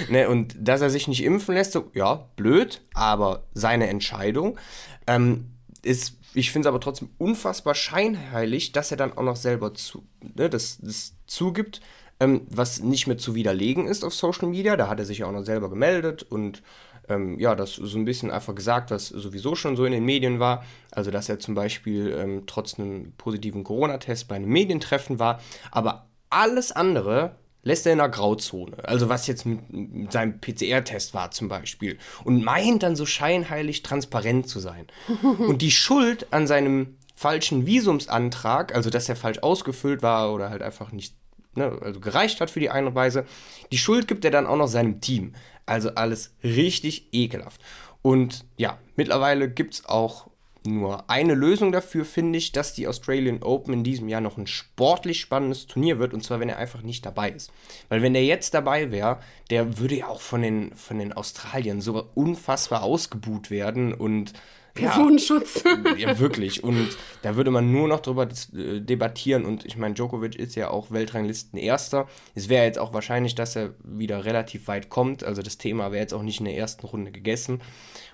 ne, 0.09 0.27
und 0.27 0.55
dass 0.57 0.81
er 0.81 0.89
sich 0.89 1.07
nicht 1.07 1.23
impfen 1.23 1.53
lässt, 1.53 1.73
so, 1.73 1.91
ja, 1.93 2.27
blöd, 2.35 2.81
aber 2.93 3.43
seine 3.53 3.87
Entscheidung. 3.87 4.57
Ähm, 5.05 5.51
ist, 5.83 6.17
ich 6.33 6.51
finde 6.51 6.67
es 6.67 6.69
aber 6.69 6.79
trotzdem 6.79 7.09
unfassbar 7.17 7.75
scheinheilig, 7.75 8.71
dass 8.71 8.91
er 8.91 8.97
dann 8.97 9.15
auch 9.15 9.23
noch 9.23 9.35
selber 9.35 9.73
zu, 9.75 10.07
ne, 10.35 10.49
das, 10.49 10.79
das 10.81 11.13
zugibt, 11.27 11.81
ähm, 12.19 12.47
was 12.49 12.81
nicht 12.81 13.07
mehr 13.07 13.17
zu 13.17 13.35
widerlegen 13.35 13.87
ist 13.87 14.03
auf 14.03 14.13
Social 14.13 14.47
Media. 14.47 14.75
Da 14.75 14.87
hat 14.87 14.99
er 14.99 15.05
sich 15.05 15.19
ja 15.19 15.27
auch 15.27 15.31
noch 15.31 15.43
selber 15.43 15.69
gemeldet 15.69 16.23
und 16.23 16.63
ähm, 17.11 17.39
ja, 17.39 17.55
das 17.55 17.73
so 17.73 17.97
ein 17.97 18.05
bisschen 18.05 18.31
einfach 18.31 18.55
gesagt, 18.55 18.91
was 18.91 19.07
sowieso 19.07 19.55
schon 19.55 19.75
so 19.75 19.85
in 19.85 19.91
den 19.91 20.05
Medien 20.05 20.39
war. 20.39 20.63
Also, 20.91 21.11
dass 21.11 21.29
er 21.29 21.39
zum 21.39 21.55
Beispiel 21.55 22.15
ähm, 22.17 22.43
trotz 22.47 22.79
einem 22.79 23.13
positiven 23.17 23.63
Corona-Test 23.63 24.27
bei 24.27 24.35
einem 24.35 24.49
Medientreffen 24.49 25.19
war. 25.19 25.41
Aber 25.71 26.07
alles 26.29 26.71
andere 26.71 27.35
lässt 27.63 27.85
er 27.85 27.93
in 27.93 27.99
der 27.99 28.09
Grauzone. 28.09 28.77
Also 28.83 29.09
was 29.09 29.27
jetzt 29.27 29.45
mit, 29.45 29.71
mit 29.71 30.11
seinem 30.11 30.39
PCR-Test 30.39 31.13
war 31.13 31.31
zum 31.31 31.47
Beispiel. 31.47 31.97
Und 32.23 32.43
meint 32.43 32.83
dann 32.83 32.95
so 32.95 33.05
scheinheilig 33.05 33.83
transparent 33.83 34.47
zu 34.47 34.59
sein. 34.59 34.87
Und 35.21 35.61
die 35.61 35.71
Schuld 35.71 36.27
an 36.31 36.47
seinem 36.47 36.97
falschen 37.15 37.67
Visumsantrag, 37.67 38.73
also 38.73 38.89
dass 38.89 39.07
er 39.07 39.15
falsch 39.15 39.39
ausgefüllt 39.39 40.01
war 40.01 40.33
oder 40.33 40.49
halt 40.49 40.63
einfach 40.63 40.91
nicht 40.91 41.13
ne, 41.55 41.77
also 41.81 41.99
gereicht 41.99 42.41
hat 42.41 42.49
für 42.49 42.59
die 42.59 42.69
Einreise, 42.69 43.25
die 43.71 43.77
Schuld 43.77 44.07
gibt 44.07 44.25
er 44.25 44.31
dann 44.31 44.47
auch 44.47 44.57
noch 44.57 44.67
seinem 44.67 45.01
Team. 45.01 45.33
Also 45.71 45.95
alles 45.95 46.33
richtig 46.43 47.13
ekelhaft. 47.13 47.61
Und 48.01 48.43
ja, 48.57 48.77
mittlerweile 48.97 49.49
gibt 49.49 49.75
es 49.75 49.85
auch 49.85 50.27
nur 50.65 51.09
eine 51.09 51.33
Lösung 51.33 51.71
dafür, 51.71 52.03
finde 52.03 52.37
ich, 52.37 52.51
dass 52.51 52.73
die 52.73 52.89
Australian 52.89 53.41
Open 53.41 53.75
in 53.75 53.83
diesem 53.85 54.09
Jahr 54.09 54.19
noch 54.19 54.37
ein 54.37 54.47
sportlich 54.47 55.21
spannendes 55.21 55.67
Turnier 55.67 55.97
wird. 55.97 56.13
Und 56.13 56.25
zwar, 56.25 56.41
wenn 56.41 56.49
er 56.49 56.57
einfach 56.57 56.81
nicht 56.81 57.05
dabei 57.05 57.29
ist. 57.29 57.53
Weil 57.87 58.01
wenn 58.01 58.13
der 58.13 58.25
jetzt 58.25 58.53
dabei 58.53 58.91
wäre, 58.91 59.19
der 59.49 59.79
würde 59.79 59.95
ja 59.95 60.07
auch 60.09 60.19
von 60.19 60.41
den, 60.41 60.75
von 60.75 60.99
den 60.99 61.13
Australiern 61.13 61.79
so 61.79 62.05
unfassbar 62.15 62.83
ausgebuht 62.83 63.49
werden 63.49 63.93
und 63.93 64.33
Personenschutz. 64.73 65.63
Ja, 65.63 65.95
ja, 65.97 66.19
wirklich. 66.19 66.63
Und 66.63 66.97
da 67.21 67.35
würde 67.35 67.51
man 67.51 67.71
nur 67.71 67.87
noch 67.87 67.99
drüber 67.99 68.27
äh, 68.27 68.79
debattieren. 68.79 69.45
Und 69.45 69.65
ich 69.65 69.77
meine, 69.77 69.95
Djokovic 69.95 70.35
ist 70.35 70.55
ja 70.55 70.69
auch 70.69 70.91
Weltranglisten 70.91 71.59
Erster. 71.59 72.07
Es 72.35 72.49
wäre 72.49 72.65
jetzt 72.65 72.79
auch 72.79 72.93
wahrscheinlich, 72.93 73.35
dass 73.35 73.55
er 73.55 73.73
wieder 73.83 74.25
relativ 74.25 74.67
weit 74.67 74.89
kommt. 74.89 75.23
Also 75.23 75.41
das 75.41 75.57
Thema 75.57 75.91
wäre 75.91 76.01
jetzt 76.01 76.13
auch 76.13 76.23
nicht 76.23 76.39
in 76.39 76.45
der 76.45 76.57
ersten 76.57 76.85
Runde 76.85 77.11
gegessen. 77.11 77.61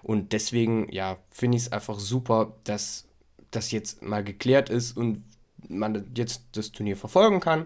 Und 0.03 0.33
deswegen, 0.33 0.91
ja, 0.91 1.17
finde 1.29 1.57
ich 1.57 1.63
es 1.63 1.71
einfach 1.71 1.99
super, 1.99 2.53
dass 2.63 3.05
das 3.51 3.71
jetzt 3.71 4.01
mal 4.01 4.23
geklärt 4.23 4.69
ist 4.69 4.97
und 4.97 5.23
man 5.69 6.11
jetzt 6.15 6.43
das 6.53 6.71
Turnier 6.71 6.97
verfolgen 6.97 7.39
kann 7.39 7.65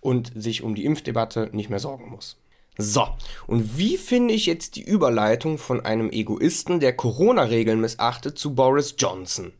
und 0.00 0.32
sich 0.34 0.62
um 0.62 0.74
die 0.74 0.84
Impfdebatte 0.84 1.50
nicht 1.52 1.70
mehr 1.70 1.78
sorgen 1.78 2.10
muss. 2.10 2.36
So, 2.78 3.06
und 3.46 3.76
wie 3.76 3.98
finde 3.98 4.32
ich 4.32 4.46
jetzt 4.46 4.76
die 4.76 4.82
Überleitung 4.82 5.58
von 5.58 5.84
einem 5.84 6.10
Egoisten, 6.10 6.80
der 6.80 6.96
Corona-Regeln 6.96 7.80
missachtet, 7.80 8.38
zu 8.38 8.54
Boris 8.54 8.94
Johnson? 8.98 9.52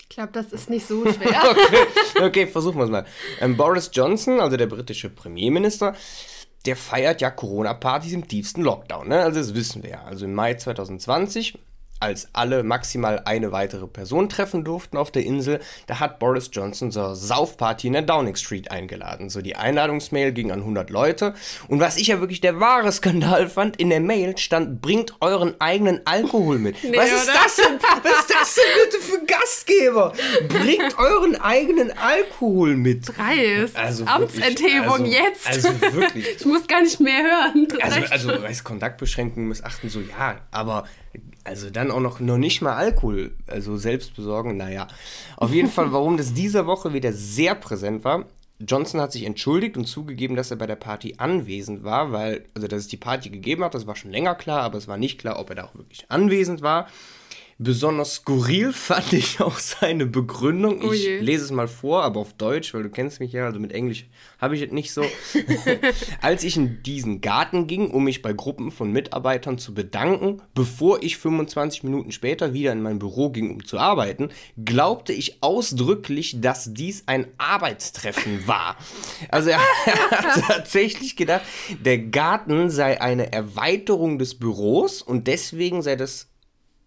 Ich 0.00 0.08
glaube, 0.08 0.32
das 0.32 0.52
ist 0.52 0.68
nicht 0.68 0.86
so 0.86 1.02
schwer. 1.12 1.42
okay, 1.50 2.22
okay, 2.22 2.46
versuchen 2.46 2.78
wir 2.78 2.84
es 2.84 2.90
mal. 2.90 3.06
Ähm, 3.40 3.56
Boris 3.56 3.90
Johnson, 3.92 4.40
also 4.40 4.56
der 4.56 4.66
britische 4.66 5.10
Premierminister, 5.10 5.94
der 6.66 6.76
feiert 6.76 7.20
ja 7.20 7.30
Corona-Partys 7.30 8.12
im 8.12 8.26
tiefsten 8.26 8.62
Lockdown. 8.62 9.08
Ne? 9.08 9.20
Also 9.20 9.38
das 9.38 9.54
wissen 9.54 9.84
wir 9.84 9.90
ja. 9.90 10.02
Also 10.04 10.24
im 10.24 10.34
Mai 10.34 10.54
2020 10.54 11.56
als 12.00 12.28
alle 12.32 12.62
maximal 12.62 13.22
eine 13.24 13.52
weitere 13.52 13.86
Person 13.86 14.28
treffen 14.28 14.64
durften 14.64 14.96
auf 14.96 15.10
der 15.10 15.24
Insel, 15.24 15.60
da 15.86 16.00
hat 16.00 16.18
Boris 16.18 16.50
Johnson 16.52 16.90
zur 16.92 17.14
Saufparty 17.14 17.88
in 17.88 17.92
der 17.94 18.02
Downing 18.02 18.36
Street 18.36 18.70
eingeladen. 18.70 19.30
So 19.30 19.40
die 19.40 19.56
Einladungsmail 19.56 20.32
ging 20.32 20.52
an 20.52 20.60
100 20.60 20.90
Leute. 20.90 21.34
Und 21.68 21.80
was 21.80 21.96
ich 21.96 22.08
ja 22.08 22.20
wirklich 22.20 22.40
der 22.40 22.60
wahre 22.60 22.92
Skandal 22.92 23.48
fand, 23.48 23.76
in 23.76 23.90
der 23.90 24.00
Mail 24.00 24.36
stand, 24.38 24.80
bringt 24.80 25.14
euren 25.20 25.60
eigenen 25.60 26.00
Alkohol 26.06 26.58
mit. 26.58 26.82
Nee, 26.84 26.96
was 26.96 27.10
ist 27.10 27.28
oder? 27.28 27.32
das 27.32 27.56
denn? 27.56 27.78
Was 28.02 28.20
ist 28.20 28.34
das 28.34 28.54
denn 28.54 28.64
bitte 28.84 29.04
für 29.04 29.26
Gastgeber? 29.26 30.12
Bringt 30.48 30.98
euren 30.98 31.40
eigenen 31.40 31.92
Alkohol 31.96 32.76
mit. 32.76 33.08
Dreist. 33.08 33.76
Also 33.76 34.04
Amtsenthebung 34.04 34.90
also, 34.90 35.04
jetzt. 35.04 35.46
Also 35.46 35.68
wirklich. 35.80 36.26
ich 36.38 36.46
muss 36.46 36.66
gar 36.66 36.82
nicht 36.82 37.00
mehr 37.00 37.22
hören. 37.22 37.68
Also, 37.80 38.30
also, 38.30 38.64
Kontaktbeschränkungen 38.64 39.48
missachten 39.48 39.88
so, 39.88 40.00
ja, 40.00 40.40
aber 40.50 40.84
also 41.44 41.70
dann 41.70 41.90
auch 41.90 42.00
noch, 42.00 42.20
noch 42.20 42.38
nicht 42.38 42.62
mal 42.62 42.74
Alkohol, 42.74 43.32
also 43.46 43.76
selbst 43.76 44.14
besorgen, 44.14 44.56
naja. 44.56 44.88
Auf 45.36 45.52
jeden 45.52 45.68
Fall, 45.68 45.92
warum 45.92 46.16
das 46.16 46.34
diese 46.34 46.66
Woche 46.66 46.92
wieder 46.92 47.12
sehr 47.12 47.54
präsent 47.54 48.04
war. 48.04 48.26
Johnson 48.60 49.00
hat 49.00 49.12
sich 49.12 49.24
entschuldigt 49.24 49.76
und 49.76 49.86
zugegeben, 49.86 50.34
dass 50.34 50.50
er 50.50 50.56
bei 50.56 50.66
der 50.66 50.76
Party 50.76 51.14
anwesend 51.18 51.84
war, 51.84 52.12
weil, 52.12 52.44
also 52.54 52.66
dass 52.66 52.80
es 52.80 52.88
die 52.88 52.96
Party 52.96 53.30
gegeben 53.30 53.62
hat, 53.62 53.74
das 53.74 53.86
war 53.86 53.94
schon 53.94 54.10
länger 54.10 54.34
klar, 54.34 54.62
aber 54.62 54.78
es 54.78 54.88
war 54.88 54.96
nicht 54.96 55.20
klar, 55.20 55.38
ob 55.38 55.50
er 55.50 55.56
da 55.56 55.64
auch 55.64 55.74
wirklich 55.76 56.04
anwesend 56.08 56.60
war. 56.60 56.88
Besonders 57.60 58.14
skurril 58.14 58.72
fand 58.72 59.12
ich 59.12 59.40
auch 59.40 59.58
seine 59.58 60.06
Begründung. 60.06 60.80
Oh 60.84 60.92
ich 60.92 61.20
lese 61.20 61.44
es 61.44 61.50
mal 61.50 61.66
vor, 61.66 62.04
aber 62.04 62.20
auf 62.20 62.32
Deutsch, 62.34 62.72
weil 62.72 62.84
du 62.84 62.88
kennst 62.88 63.18
mich 63.18 63.32
ja, 63.32 63.46
also 63.46 63.58
mit 63.58 63.72
Englisch 63.72 64.06
habe 64.38 64.54
ich 64.54 64.62
es 64.62 64.70
nicht 64.70 64.92
so. 64.92 65.04
Als 66.20 66.44
ich 66.44 66.56
in 66.56 66.84
diesen 66.84 67.20
Garten 67.20 67.66
ging, 67.66 67.90
um 67.90 68.04
mich 68.04 68.22
bei 68.22 68.32
Gruppen 68.32 68.70
von 68.70 68.92
Mitarbeitern 68.92 69.58
zu 69.58 69.74
bedanken, 69.74 70.40
bevor 70.54 71.02
ich 71.02 71.18
25 71.18 71.82
Minuten 71.82 72.12
später 72.12 72.52
wieder 72.52 72.70
in 72.70 72.80
mein 72.80 73.00
Büro 73.00 73.30
ging, 73.30 73.50
um 73.50 73.64
zu 73.64 73.76
arbeiten, 73.78 74.28
glaubte 74.64 75.12
ich 75.12 75.42
ausdrücklich, 75.42 76.40
dass 76.40 76.72
dies 76.74 77.02
ein 77.06 77.26
Arbeitstreffen 77.38 78.38
war. 78.46 78.76
Also 79.30 79.50
er 79.50 79.58
hat 79.58 80.44
tatsächlich 80.46 81.16
gedacht, 81.16 81.42
der 81.84 81.98
Garten 81.98 82.70
sei 82.70 83.00
eine 83.00 83.32
Erweiterung 83.32 84.20
des 84.20 84.38
Büros 84.38 85.02
und 85.02 85.26
deswegen 85.26 85.82
sei 85.82 85.96
das 85.96 86.28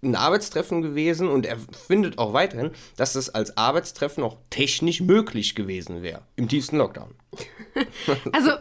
ein 0.04 0.16
Arbeitstreffen 0.16 0.82
gewesen 0.82 1.28
und 1.28 1.46
er 1.46 1.58
findet 1.88 2.18
auch 2.18 2.34
weiterhin, 2.34 2.72
dass 2.98 3.14
das 3.14 3.30
als 3.30 3.58
Arbeitstreffen 3.58 4.24
auch 4.24 4.38
technisch 4.50 5.02
möglich 5.02 5.56
gewesen 5.56 6.02
wäre. 6.02 6.24
Im 6.36 6.50
tiefsten 6.50 6.78
Lockdown. 6.78 7.14
also, 8.32 8.52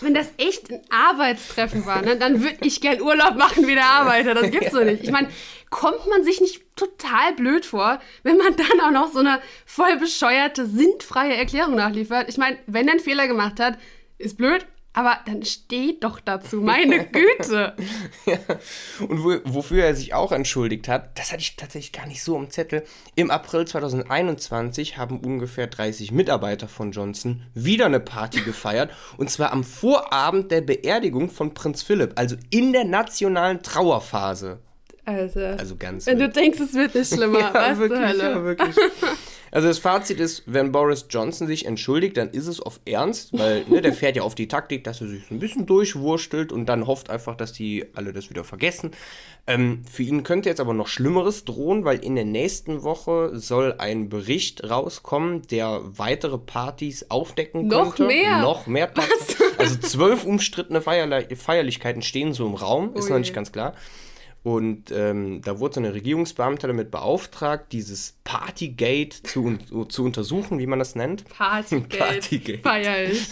wenn 0.00 0.14
das 0.14 0.28
echt 0.38 0.70
ein 0.70 0.80
Arbeitstreffen 0.90 1.86
war, 1.86 2.02
ne, 2.02 2.16
dann 2.16 2.42
würde 2.42 2.58
ich 2.62 2.80
gern 2.80 3.00
Urlaub 3.00 3.36
machen 3.36 3.66
wie 3.66 3.74
der 3.74 3.86
Arbeiter. 3.86 4.34
Das 4.34 4.50
gibt's 4.50 4.72
doch 4.72 4.84
nicht. 4.84 5.02
Ich 5.02 5.10
meine, 5.10 5.28
kommt 5.70 6.06
man 6.08 6.24
sich 6.24 6.40
nicht 6.40 6.62
total 6.76 7.34
blöd 7.34 7.66
vor, 7.66 8.00
wenn 8.22 8.36
man 8.36 8.56
dann 8.56 8.80
auch 8.80 8.90
noch 8.90 9.12
so 9.12 9.20
eine 9.20 9.40
voll 9.66 9.98
bescheuerte, 9.98 10.66
sinnfreie 10.66 11.36
Erklärung 11.36 11.74
nachliefert? 11.74 12.28
Ich 12.28 12.38
meine, 12.38 12.58
wenn 12.66 12.86
er 12.86 12.92
einen 12.92 13.00
Fehler 13.00 13.26
gemacht 13.26 13.60
hat, 13.60 13.78
ist 14.18 14.36
blöd, 14.36 14.66
aber 14.94 15.18
dann 15.26 15.42
steht 15.44 16.04
doch 16.04 16.20
dazu, 16.20 16.60
meine 16.60 17.06
Güte. 17.12 17.74
ja. 18.26 18.38
Und 19.00 19.24
wo, 19.24 19.36
wofür 19.44 19.84
er 19.84 19.94
sich 19.94 20.14
auch 20.14 20.32
entschuldigt 20.32 20.88
hat, 20.88 21.18
das 21.18 21.32
hatte 21.32 21.40
ich 21.40 21.56
tatsächlich 21.56 21.92
gar 21.92 22.06
nicht 22.06 22.22
so 22.22 22.36
im 22.36 22.50
Zettel. 22.50 22.84
Im 23.14 23.30
April 23.30 23.66
2021 23.66 24.98
haben 24.98 25.20
ungefähr 25.20 25.66
30 25.66 26.12
Mitarbeiter 26.12 26.68
von 26.68 26.92
Johnson 26.92 27.42
wieder 27.54 27.86
eine 27.86 28.00
Party 28.00 28.40
gefeiert. 28.44 28.90
und 29.16 29.30
zwar 29.30 29.52
am 29.52 29.64
Vorabend 29.64 30.50
der 30.50 30.60
Beerdigung 30.60 31.30
von 31.30 31.54
Prinz 31.54 31.82
Philipp, 31.82 32.12
also 32.16 32.36
in 32.50 32.72
der 32.72 32.84
nationalen 32.84 33.62
Trauerphase. 33.62 34.60
Also, 35.04 35.40
also 35.40 35.76
ganz. 35.76 36.06
Wenn 36.06 36.18
du 36.18 36.28
denkst, 36.28 36.60
es 36.60 36.74
wird 36.74 36.94
nicht 36.94 37.12
schlimmer, 37.12 37.40
ja, 37.40 37.54
was 37.54 37.78
wirklich, 37.78 38.18
ja, 38.18 38.44
wirklich. 38.44 38.76
Also 39.52 39.68
das 39.68 39.78
Fazit 39.78 40.18
ist, 40.18 40.44
wenn 40.46 40.72
Boris 40.72 41.06
Johnson 41.10 41.46
sich 41.46 41.66
entschuldigt, 41.66 42.16
dann 42.16 42.30
ist 42.30 42.46
es 42.46 42.58
auf 42.58 42.80
Ernst, 42.86 43.38
weil 43.38 43.64
ne, 43.68 43.82
der 43.82 43.92
fährt 43.92 44.16
ja 44.16 44.22
auf 44.22 44.34
die 44.34 44.48
Taktik, 44.48 44.82
dass 44.82 45.02
er 45.02 45.08
sich 45.08 45.30
ein 45.30 45.38
bisschen 45.38 45.66
durchwurstelt 45.66 46.52
und 46.52 46.64
dann 46.66 46.86
hofft 46.86 47.10
einfach, 47.10 47.36
dass 47.36 47.52
die 47.52 47.84
alle 47.94 48.14
das 48.14 48.30
wieder 48.30 48.44
vergessen. 48.44 48.92
Ähm, 49.46 49.82
für 49.90 50.04
ihn 50.04 50.22
könnte 50.22 50.48
jetzt 50.48 50.60
aber 50.60 50.72
noch 50.72 50.88
Schlimmeres 50.88 51.44
drohen, 51.44 51.84
weil 51.84 51.98
in 52.02 52.14
der 52.14 52.24
nächsten 52.24 52.82
Woche 52.82 53.32
soll 53.34 53.74
ein 53.76 54.08
Bericht 54.08 54.70
rauskommen, 54.70 55.42
der 55.42 55.82
weitere 55.84 56.38
Partys 56.38 57.10
aufdecken 57.10 57.66
noch 57.68 57.94
könnte. 57.94 58.06
Mehr? 58.06 58.40
Noch 58.40 58.66
mehr? 58.66 58.86
Partys. 58.86 59.36
Also 59.58 59.76
zwölf 59.76 60.24
umstrittene 60.24 60.80
Feierli 60.80 61.36
Feierlichkeiten 61.36 62.00
stehen 62.00 62.32
so 62.32 62.46
im 62.46 62.54
Raum, 62.54 62.94
ist 62.94 63.04
Ui. 63.04 63.10
noch 63.10 63.18
nicht 63.18 63.34
ganz 63.34 63.52
klar. 63.52 63.74
Und 64.42 64.90
ähm, 64.90 65.40
da 65.42 65.60
wurde 65.60 65.74
so 65.74 65.80
eine 65.80 65.94
Regierungsbeamte 65.94 66.66
damit 66.66 66.90
beauftragt, 66.90 67.72
dieses 67.72 68.16
Partygate 68.24 69.22
zu, 69.22 69.56
zu 69.88 70.04
untersuchen, 70.04 70.58
wie 70.58 70.66
man 70.66 70.80
das 70.80 70.94
nennt. 70.94 71.28
Partygate. 71.28 71.98
Partygate. 71.98 72.62
Feier 72.62 73.10
ich. 73.10 73.28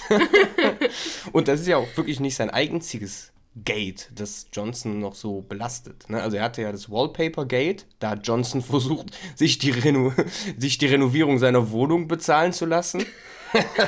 und 1.33 1.49
das 1.49 1.61
ist 1.61 1.66
ja 1.66 1.79
auch 1.79 1.96
wirklich 1.96 2.20
nicht 2.20 2.37
sein 2.37 2.51
einziges 2.51 3.33
Gate, 3.64 4.11
das 4.14 4.46
Johnson 4.53 5.01
noch 5.01 5.16
so 5.16 5.42
belastet. 5.42 6.09
Ne? 6.09 6.23
Also 6.23 6.37
er 6.37 6.44
hatte 6.44 6.62
ja 6.62 6.70
das 6.70 6.88
Wallpaper 6.88 7.46
Gate, 7.46 7.85
da 7.99 8.11
hat 8.11 8.25
Johnson 8.27 8.62
versucht, 8.62 9.11
sich 9.35 9.59
die, 9.59 9.73
Reno 9.73 10.12
sich 10.57 10.79
die 10.79 10.87
Renovierung 10.87 11.40
seiner 11.40 11.73
Wohnung 11.73 12.07
bezahlen 12.07 12.53
zu 12.53 12.64
lassen. 12.64 13.05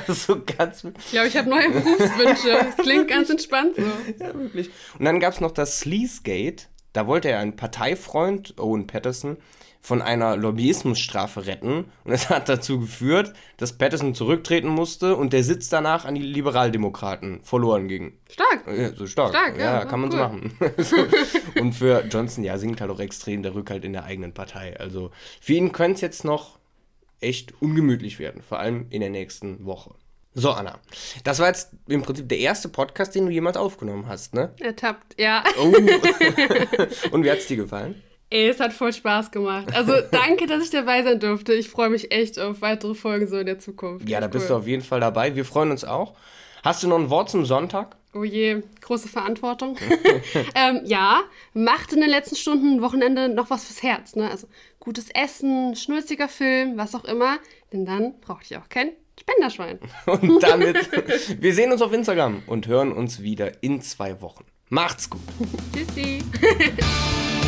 so 0.08 0.42
ganz. 0.44 0.82
Ich 0.82 1.12
glaube, 1.12 1.28
ich 1.28 1.36
habe 1.36 1.48
neue 1.48 1.70
Berufswünsche. 1.70 2.48
Das 2.50 2.76
klingt 2.78 3.06
ganz 3.06 3.30
entspannt 3.30 3.76
so. 3.76 3.82
Ja, 4.18 4.34
wirklich. 4.34 4.70
Und 4.98 5.04
dann 5.04 5.20
gab 5.20 5.34
es 5.34 5.40
noch 5.40 5.52
das 5.52 5.78
Sleaze 5.78 6.22
Gate. 6.24 6.68
Da 6.92 7.06
wollte 7.06 7.30
er 7.30 7.38
einen 7.38 7.56
Parteifreund, 7.56 8.58
Owen 8.58 8.86
Patterson, 8.86 9.36
von 9.82 10.00
einer 10.00 10.36
Lobbyismusstrafe 10.36 11.46
retten. 11.46 11.86
Und 12.04 12.10
das 12.12 12.30
hat 12.30 12.48
dazu 12.48 12.78
geführt, 12.80 13.32
dass 13.56 13.76
Patterson 13.76 14.14
zurücktreten 14.14 14.68
musste 14.68 15.16
und 15.16 15.32
der 15.32 15.42
Sitz 15.42 15.68
danach 15.68 16.04
an 16.04 16.14
die 16.14 16.22
Liberaldemokraten 16.22 17.40
verloren 17.42 17.88
ging. 17.88 18.12
Stark. 18.30 18.64
Ja, 18.66 18.94
so 18.94 19.06
stark. 19.06 19.30
Stark, 19.30 19.58
ja. 19.58 19.80
ja 19.80 19.84
kann 19.84 20.00
man 20.00 20.12
cool. 20.12 20.16
so 20.78 20.96
machen. 20.96 21.12
und 21.60 21.72
für 21.72 22.04
Johnson, 22.08 22.44
ja, 22.44 22.58
sinkt 22.58 22.80
halt 22.80 22.90
auch 22.92 23.00
extrem 23.00 23.42
der 23.42 23.56
Rückhalt 23.56 23.84
in 23.84 23.92
der 23.92 24.04
eigenen 24.04 24.32
Partei. 24.32 24.78
Also 24.78 25.10
für 25.40 25.54
ihn 25.54 25.72
könnte 25.72 25.96
es 25.96 26.00
jetzt 26.00 26.24
noch 26.24 26.60
echt 27.20 27.54
ungemütlich 27.60 28.18
werden, 28.20 28.42
vor 28.42 28.60
allem 28.60 28.86
in 28.90 29.00
der 29.00 29.10
nächsten 29.10 29.64
Woche. 29.64 29.94
So, 30.34 30.50
Anna. 30.50 30.78
Das 31.24 31.40
war 31.40 31.48
jetzt 31.48 31.70
im 31.88 32.02
Prinzip 32.02 32.28
der 32.28 32.38
erste 32.38 32.68
Podcast, 32.70 33.14
den 33.14 33.26
du 33.26 33.32
jemals 33.32 33.56
aufgenommen 33.56 34.06
hast, 34.08 34.34
ne? 34.34 34.54
Ertappt, 34.60 35.20
ja. 35.20 35.44
Oh. 35.58 35.64
Und 37.10 37.24
wie 37.24 37.30
hat 37.30 37.38
es 37.38 37.46
dir 37.46 37.56
gefallen? 37.56 38.02
Ey, 38.30 38.48
es 38.48 38.60
hat 38.60 38.72
voll 38.72 38.94
Spaß 38.94 39.30
gemacht. 39.30 39.74
Also 39.74 39.92
danke, 40.10 40.46
dass 40.46 40.64
ich 40.64 40.70
dabei 40.70 41.02
sein 41.02 41.20
durfte. 41.20 41.52
Ich 41.52 41.68
freue 41.68 41.90
mich 41.90 42.12
echt 42.12 42.38
auf 42.38 42.62
weitere 42.62 42.94
Folgen 42.94 43.26
so 43.26 43.36
in 43.36 43.44
der 43.44 43.58
Zukunft. 43.58 44.08
Ja, 44.08 44.20
da 44.20 44.26
bist 44.26 44.44
cool. 44.44 44.48
du 44.48 44.54
auf 44.60 44.66
jeden 44.66 44.82
Fall 44.82 45.00
dabei. 45.00 45.36
Wir 45.36 45.44
freuen 45.44 45.70
uns 45.70 45.84
auch. 45.84 46.14
Hast 46.64 46.82
du 46.82 46.88
noch 46.88 46.98
ein 46.98 47.10
Wort 47.10 47.28
zum 47.28 47.44
Sonntag? 47.44 47.96
Oh 48.14 48.24
je, 48.24 48.62
große 48.80 49.08
Verantwortung. 49.08 49.76
ähm, 50.54 50.80
ja, 50.84 51.20
macht 51.52 51.92
in 51.92 52.00
den 52.00 52.08
letzten 52.08 52.36
Stunden, 52.36 52.80
Wochenende 52.80 53.28
noch 53.28 53.50
was 53.50 53.64
fürs 53.64 53.82
Herz. 53.82 54.16
Ne? 54.16 54.30
Also 54.30 54.46
gutes 54.80 55.10
Essen, 55.10 55.76
schnulziger 55.76 56.28
Film, 56.28 56.78
was 56.78 56.94
auch 56.94 57.04
immer. 57.04 57.36
Denn 57.70 57.84
dann 57.84 58.18
braucht 58.20 58.50
ihr 58.50 58.60
auch 58.60 58.68
kein 58.70 58.92
Spenderschwein. 59.22 59.78
Und 60.06 60.42
damit, 60.42 60.88
wir 61.40 61.54
sehen 61.54 61.72
uns 61.72 61.82
auf 61.82 61.92
Instagram 61.92 62.42
und 62.46 62.66
hören 62.66 62.92
uns 62.92 63.22
wieder 63.22 63.62
in 63.62 63.80
zwei 63.80 64.20
Wochen. 64.20 64.44
Macht's 64.68 65.08
gut. 65.08 65.20
Tschüssi. 65.72 66.22